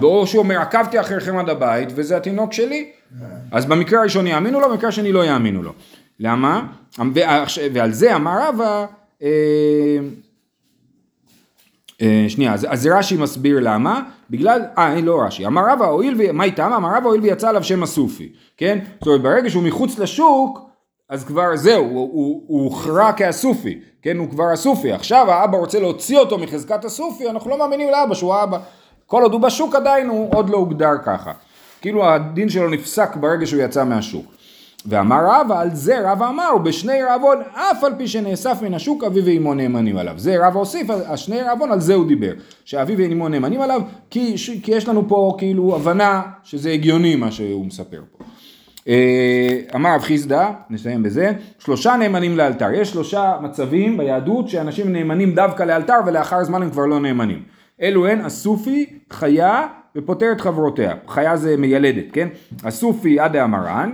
או 0.01 0.27
שהוא 0.27 0.43
אומר, 0.43 0.60
עקבתי 0.60 0.99
אחריכם 0.99 1.38
עד 1.38 1.49
הבית, 1.49 1.89
וזה 1.95 2.17
התינוק 2.17 2.53
שלי. 2.53 2.91
אז 3.51 3.65
במקרה 3.65 3.99
הראשון 3.99 4.27
יאמינו 4.27 4.60
לו, 4.60 4.69
במקרה 4.69 4.89
השני 4.89 5.12
לא 5.12 5.25
יאמינו 5.25 5.63
לו. 5.63 5.73
למה? 6.19 6.67
ועל 7.73 7.91
זה 7.91 8.15
אמר 8.15 8.49
רבא, 8.49 8.86
אה, 9.23 9.27
אה, 12.01 12.25
שנייה, 12.27 12.53
אז, 12.53 12.67
אז 12.69 12.88
רש"י 12.88 13.17
מסביר 13.17 13.58
למה, 13.62 14.01
בגלל, 14.29 14.62
אה, 14.77 15.01
לא 15.01 15.21
רש"י, 15.21 15.45
אמר 15.45 15.62
רבא, 15.69 15.86
הואיל 15.86 16.15
ו... 16.17 16.34
מה 16.34 16.43
איתם? 16.43 16.73
אמר 16.73 16.89
רבא, 16.97 17.08
הואיל 17.08 17.21
ויצא 17.21 17.49
עליו 17.49 17.63
שם 17.63 17.84
הסופי, 17.84 18.32
כן? 18.58 18.79
זאת 18.99 19.08
אומרת, 19.08 19.21
ברגע 19.21 19.49
שהוא 19.49 19.63
מחוץ 19.63 19.99
לשוק, 19.99 20.60
אז 21.10 21.23
כבר 21.23 21.56
זהו, 21.56 21.86
הוא, 21.86 22.43
הוכרע 22.47 23.12
כאסופי, 23.12 23.79
כן? 24.01 24.17
הוא 24.17 24.29
כבר 24.29 24.53
אסופי. 24.53 24.91
עכשיו 24.91 25.32
האבא 25.32 25.58
רוצה 25.58 25.79
להוציא 25.79 26.17
אותו 26.17 26.38
מחזקת 26.38 26.86
הסופי, 26.86 27.29
אנחנו 27.29 27.49
לא 27.49 27.60
מאמינים 27.60 27.89
לאבא 27.89 28.13
שהוא 28.13 28.34
האבא. 28.34 28.60
כל 29.13 29.23
עוד 29.23 29.34
הוא 29.34 29.41
בשוק 29.41 29.76
עדיין 29.76 30.10
הוא 30.10 30.30
עוד 30.36 30.49
לא 30.49 30.58
הוגדר 30.58 30.91
ככה. 31.06 31.32
כאילו 31.82 32.10
הדין 32.10 32.49
שלו 32.49 32.69
נפסק 32.69 33.15
ברגע 33.15 33.45
שהוא 33.45 33.62
יצא 33.62 33.84
מהשוק. 33.84 34.26
ואמר 34.86 35.19
רבא 35.28 35.60
על 35.60 35.69
זה 35.76 36.12
רבא 36.12 36.30
אמר 36.30 36.49
ובשני 36.56 37.04
רעבון 37.04 37.38
אף 37.54 37.84
על 37.84 37.93
פי 37.97 38.08
שנאסף 38.08 38.58
מן 38.62 38.73
השוק 38.73 39.04
אביו 39.04 39.26
ואמו 39.26 39.54
נאמנים 39.54 39.97
עליו 39.97 40.13
זה 40.17 40.47
רבא 40.47 40.60
הוסיף 40.60 40.89
על 40.89 41.17
שני 41.17 41.41
רעבון 41.41 41.71
על 41.71 41.80
זה 41.80 41.93
הוא 41.93 42.08
דיבר 42.08 42.32
שאביו 42.65 42.97
ואמו 42.97 43.30
נאמנים 43.30 43.62
עליו 43.62 43.82
כי, 44.10 44.38
ש- 44.38 44.60
כי 44.63 44.71
יש 44.71 44.88
לנו 44.88 45.08
פה 45.08 45.36
כאילו 45.38 45.76
הבנה 45.76 46.21
שזה 46.43 46.69
הגיוני 46.71 47.15
מה 47.15 47.32
שהוא 47.32 47.65
מספר 47.65 48.02
פה 48.17 48.23
אה, 48.88 49.60
אמר 49.76 49.95
רב 49.95 50.02
חיסדא, 50.02 50.49
נסיים 50.69 51.04
בזה, 51.04 51.32
שלושה 51.60 51.95
נאמנים 51.95 52.38
לאלתר. 52.38 52.71
יש 52.73 52.91
שלושה 52.91 53.34
מצבים 53.41 53.97
ביהדות 53.97 54.49
שאנשים 54.49 54.93
נאמנים 54.93 55.36
דווקא 55.36 55.63
לאלתר 55.63 55.97
ולאחר 56.06 56.43
זמן 56.43 56.62
הם 56.62 56.69
כבר 56.69 56.86
לא 56.86 56.99
נאמנים. 56.99 57.52
אלו 57.81 58.07
הן 58.07 58.21
הסופי, 58.21 58.99
חיה 59.09 59.67
ופוטר 59.95 60.31
את 60.31 60.41
חברותיה. 60.41 60.93
חיה 61.07 61.38
זה 61.38 61.57
מיילדת, 61.57 62.05
כן? 62.13 62.27
הסופי 62.63 63.19
עד 63.19 63.36
המרן, 63.36 63.91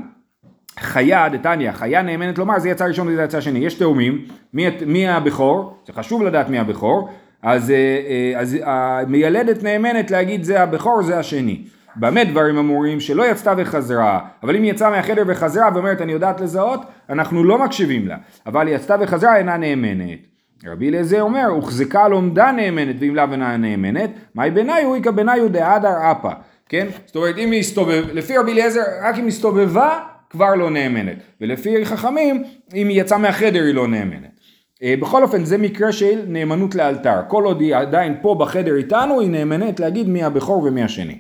חיה 0.80 1.30
דתניא, 1.30 1.72
חיה 1.72 2.02
נאמנת 2.02 2.38
לומר 2.38 2.60
זה 2.60 2.70
יצא 2.70 2.86
ראשון 2.86 3.08
וזה 3.08 3.24
יצא 3.24 3.42
שני. 3.42 3.60
יש 3.60 3.74
תאומים, 3.74 4.26
מי, 4.54 4.68
מי 4.86 5.08
הבכור? 5.08 5.78
זה 5.88 5.94
חשוב 5.94 6.24
לדעת 6.24 6.50
מי 6.50 6.60
הבכור. 6.60 7.10
אז, 7.42 7.72
אה, 7.72 7.76
אה, 7.76 8.40
אז 8.40 8.58
המיילדת 8.64 9.64
נאמנת 9.64 10.12
להגיד 10.12 10.44
זה 10.44 10.64
הבכור 10.64 11.04
זה 11.04 11.20
השני. 11.20 11.64
במה 11.96 12.24
דברים 12.24 12.58
אמורים 12.58 13.00
שלא 13.00 13.32
יצתה 13.32 13.54
וחזרה, 13.58 14.20
אבל 14.44 14.56
אם 14.56 14.64
היא 14.64 14.72
יצאה 14.72 14.90
מהחדר 14.90 15.24
וחזרה 15.28 15.70
ואומרת 15.74 16.02
אני 16.02 16.12
יודעת 16.12 16.42
לזהות, 16.42 16.82
אנחנו 17.10 17.44
לא 17.44 17.64
מקשיבים 17.66 18.08
לה, 18.08 18.18
אבל 18.46 18.68
היא 18.68 18.76
יצתה 18.76 18.96
וחזרה 19.00 19.38
אינה 19.38 19.58
נאמנת. 19.58 20.20
רבי 20.66 20.90
אליעזר 20.90 21.22
אומר, 21.22 21.46
הוחזקה 21.46 22.08
לומדה 22.08 22.52
נאמנת 22.52 22.96
ואם 23.00 23.16
לאו 23.16 23.32
אינה 23.32 23.58
נאמנת, 23.58 24.10
מאי 24.36 24.52
ביניו 24.52 24.96
איכא 24.96 25.12
ביניו 25.12 25.50
דהדר 25.50 26.12
אפה, 26.12 26.32
כן? 26.70 26.88
זאת 27.06 27.16
אומרת 27.16 27.38
אם 27.38 27.52
היא 27.52 27.60
הסתובב, 27.60 28.06
לפי 28.14 28.38
רבי 28.38 28.52
אליעזר 28.52 28.82
רק 29.02 29.18
אם 29.18 29.28
הסתובבה 29.28 30.00
כבר 30.30 30.56
לא 30.56 30.70
נאמנת, 30.70 31.18
ולפי 31.42 31.86
חכמים 31.86 32.44
אם 32.76 32.88
היא 32.88 33.02
יצאה 33.02 33.18
מהחדר 33.18 33.64
היא 33.64 33.74
לא 33.74 33.88
נאמנת. 33.88 34.40
אה, 34.84 34.96
בכל 35.00 35.24
אופן 35.24 35.46
זה 35.46 35.58
מקרה 35.58 35.92
של 35.92 36.22
נאמנות 36.28 36.76
לאלתר, 36.76 37.20
כל 37.28 37.44
עוד 37.44 37.62
היא 37.62 37.76
עדיין 37.76 38.16
פה 38.22 38.36
בחדר 38.40 38.76
איתנו 38.76 39.20
היא 39.20 39.30
נאמנת 39.30 39.80
להגיד 39.80 40.10
מי 40.10 40.24
הבכור 40.24 40.64
ומי 40.64 40.84
השני. 40.84 41.18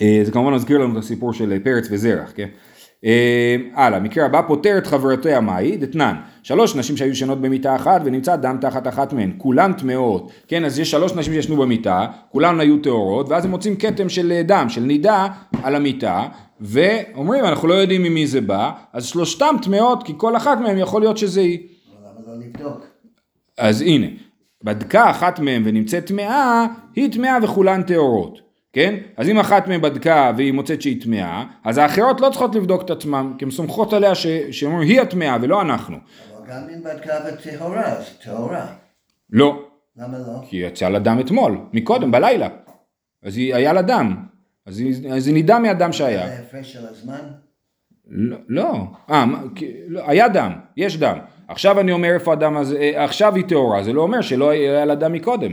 אה, 0.00 0.20
זה 0.22 0.32
כמובן 0.32 0.52
מזכיר 0.52 0.78
לנו 0.78 0.92
את 0.92 1.04
הסיפור 1.04 1.32
של 1.32 1.58
פרץ 1.64 1.88
וזרח, 1.90 2.32
כן? 2.34 2.48
אה, 3.04 3.56
הלאה, 3.74 4.00
מקרה 4.00 4.26
הבא, 4.26 4.42
פוטר 4.46 4.78
את 4.78 4.86
חברותיה 4.86 5.40
מהי, 5.40 5.76
דתנן, 5.76 6.16
שלוש 6.46 6.76
נשים 6.76 6.96
שהיו 6.96 7.10
ישנות 7.10 7.40
במיטה 7.40 7.76
אחת 7.76 8.00
ונמצא 8.04 8.36
דם 8.36 8.58
תחת 8.60 8.88
אחת 8.88 9.12
מהן, 9.12 9.32
כולן 9.38 9.72
טמאות, 9.72 10.32
כן, 10.48 10.64
אז 10.64 10.78
יש 10.78 10.90
שלוש 10.90 11.12
נשים 11.12 11.32
שישנו 11.32 11.56
במיטה, 11.56 12.06
כולן 12.28 12.60
היו 12.60 12.78
טהורות, 12.78 13.28
ואז 13.28 13.44
הם 13.44 13.50
מוצאים 13.50 13.76
כתם 13.76 14.08
של 14.08 14.32
אה, 14.32 14.42
דם, 14.42 14.66
של 14.68 14.80
נידה 14.80 15.26
על 15.62 15.74
המיטה, 15.74 16.28
ואומרים, 16.60 17.44
אנחנו 17.44 17.68
לא 17.68 17.74
יודעים 17.74 18.02
ממי 18.02 18.26
זה 18.26 18.40
בא, 18.40 18.70
אז 18.92 19.06
שלושתם 19.06 19.54
טמאות, 19.62 20.02
כי 20.02 20.12
כל 20.16 20.36
אחת 20.36 20.58
מהן 20.60 20.78
יכול 20.78 21.00
להיות 21.00 21.18
שזה 21.18 21.40
היא. 21.40 21.58
אבל? 22.16 22.72
אז 23.58 23.80
הנה, 23.80 24.06
בדקה 24.62 25.10
אחת 25.10 25.38
מהן 25.38 25.62
ונמצאת 25.64 26.06
טמאה, 26.06 26.66
היא 26.96 27.12
טמאה 27.12 27.38
וכולן 27.42 27.82
טהורות, 27.82 28.40
כן? 28.72 28.94
אז 29.16 29.28
אם 29.28 29.38
אחת 29.38 29.68
מהן 29.68 29.80
בדקה 29.80 30.32
והיא 30.36 30.52
מוצאת 30.52 30.82
שהיא 30.82 31.02
טמאה, 31.02 31.44
אז 31.64 31.78
האחרות 31.78 32.20
לא 32.20 32.28
צריכות 32.30 32.54
לבדוק 32.54 32.82
את 32.82 32.90
עצמן, 32.90 33.32
כי 33.38 33.44
הן 33.44 33.50
סומכות 33.50 33.92
עליה 33.92 34.14
שאומרים 34.50 34.88
היא 34.88 35.00
הטמאה 35.00 35.36
ולא 35.40 35.60
אנחנו. 35.60 35.96
גם 36.48 36.62
אם 36.74 36.82
בדקה 36.82 37.14
וטהורה, 37.26 37.82
אז 37.82 38.18
טהורה. 38.24 38.66
לא, 39.30 39.68
למה 39.96 40.18
לא? 40.18 40.46
כי 40.48 40.56
יצאה 40.56 40.88
לה 40.88 40.98
דם 40.98 41.18
אתמול, 41.20 41.58
מקודם, 41.72 42.10
בלילה. 42.10 42.48
אז 43.22 43.36
היא, 43.36 43.54
היה 43.54 43.72
לה 43.72 43.82
דם. 43.82 44.16
אז 44.66 44.80
היא, 44.80 45.12
אז 45.12 45.26
היא 45.26 45.34
נידה 45.34 45.58
מהדם 45.58 45.92
שהיה. 45.92 46.26
זה 46.26 46.34
ההפרש 46.34 46.72
של 46.72 46.86
הזמן? 46.86 47.20
לא, 48.08 48.36
לא, 48.48 48.72
אה, 49.10 49.24
לא, 49.88 50.02
היה 50.06 50.28
דם, 50.28 50.52
יש 50.76 50.96
דם. 50.96 51.18
עכשיו 51.48 51.80
אני 51.80 51.92
אומר 51.92 52.14
איפה 52.14 52.32
הדם 52.32 52.56
הזה, 52.56 52.78
אה, 52.78 53.04
עכשיו 53.04 53.34
היא 53.34 53.44
טהורה, 53.44 53.82
זה 53.82 53.92
לא 53.92 54.02
אומר 54.02 54.20
שלא 54.20 54.50
היה 54.50 54.84
לה 54.84 54.94
דם 54.94 55.12
מקודם. 55.12 55.52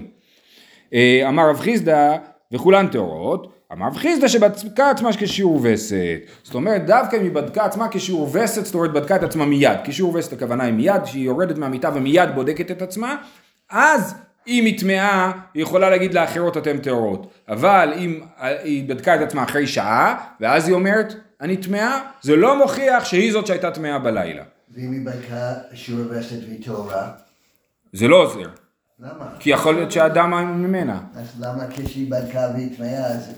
אה, 0.94 1.30
אמר 1.30 1.50
רב 1.50 1.60
חיסדא, 1.60 2.18
וכולן 2.52 2.88
טהורות, 2.88 3.53
חיסדא 3.96 4.28
שבדקה 4.28 4.90
עצמה 4.90 5.10
כשיעור 5.14 5.60
וסת. 5.64 6.20
זאת 6.44 6.56
אומרת, 6.56 6.86
דווקא 6.86 7.16
אם 7.16 7.22
היא 7.22 7.32
בדקה 7.32 7.66
עצמה 7.66 7.88
כשיעור 7.92 8.30
וסת, 8.34 8.66
זאת 8.66 8.76
אומרת, 8.76 8.94
בדקה 8.94 9.16
את 9.16 9.24
עצמה 9.24 9.46
מיד. 9.46 9.78
כשיעור 9.84 10.16
וסת 10.16 10.34
הכוונה 10.34 10.64
היא 10.64 10.74
מיד, 10.74 11.06
שהיא 11.06 11.26
יורדת 11.26 11.58
מהמיטה 11.58 11.90
ומיד 11.94 12.30
בודקת 12.36 12.72
את 12.72 12.82
עצמה, 12.82 13.16
אז 13.70 14.16
אם 14.48 14.66
היא 14.66 14.80
טמאה, 14.80 15.32
היא 15.54 15.64
יכולה 15.64 15.90
להגיד 15.90 16.14
לאחרות 16.14 16.58
אתן 16.58 16.78
טהורות. 16.78 17.34
אבל 17.50 17.94
אם 17.98 18.22
אה, 18.40 18.62
היא 18.64 18.90
בדקה 18.90 19.16
את 19.16 19.22
עצמה 19.22 19.44
אחרי 19.44 19.68
שעה, 19.68 20.18
ואז 20.40 20.68
היא 20.68 20.76
אומרת, 20.76 21.14
אני 21.42 21.58
טמאה, 21.58 22.00
זה 22.22 22.36
לא 22.36 22.58
מוכיח 22.58 23.06
שהיא 23.06 23.32
זאת 23.32 23.48
שהייתה 23.48 23.72
טמאה 23.72 24.00
בלילה. 24.00 24.44
ואם 24.76 24.92
היא 24.92 25.06
בדקה 25.06 25.54
שיעור 25.74 26.02
וסת 26.10 26.38
והיא 26.48 26.64
טהורה? 26.66 27.12
זה 27.94 28.08
לא 28.08 28.24
עוזר, 28.24 28.50
למה? 29.00 29.26
כי 29.40 29.50
יכול 29.50 29.76
להיות 29.76 29.92
שהדם 29.92 30.32
ממנה. 30.64 31.00
אז 31.16 31.28
למה 31.40 31.64
כשהיא 31.70 32.12
בדקה 32.12 32.48
והיא 32.54 32.78
טמאה 32.78 33.08
אז 33.08 33.34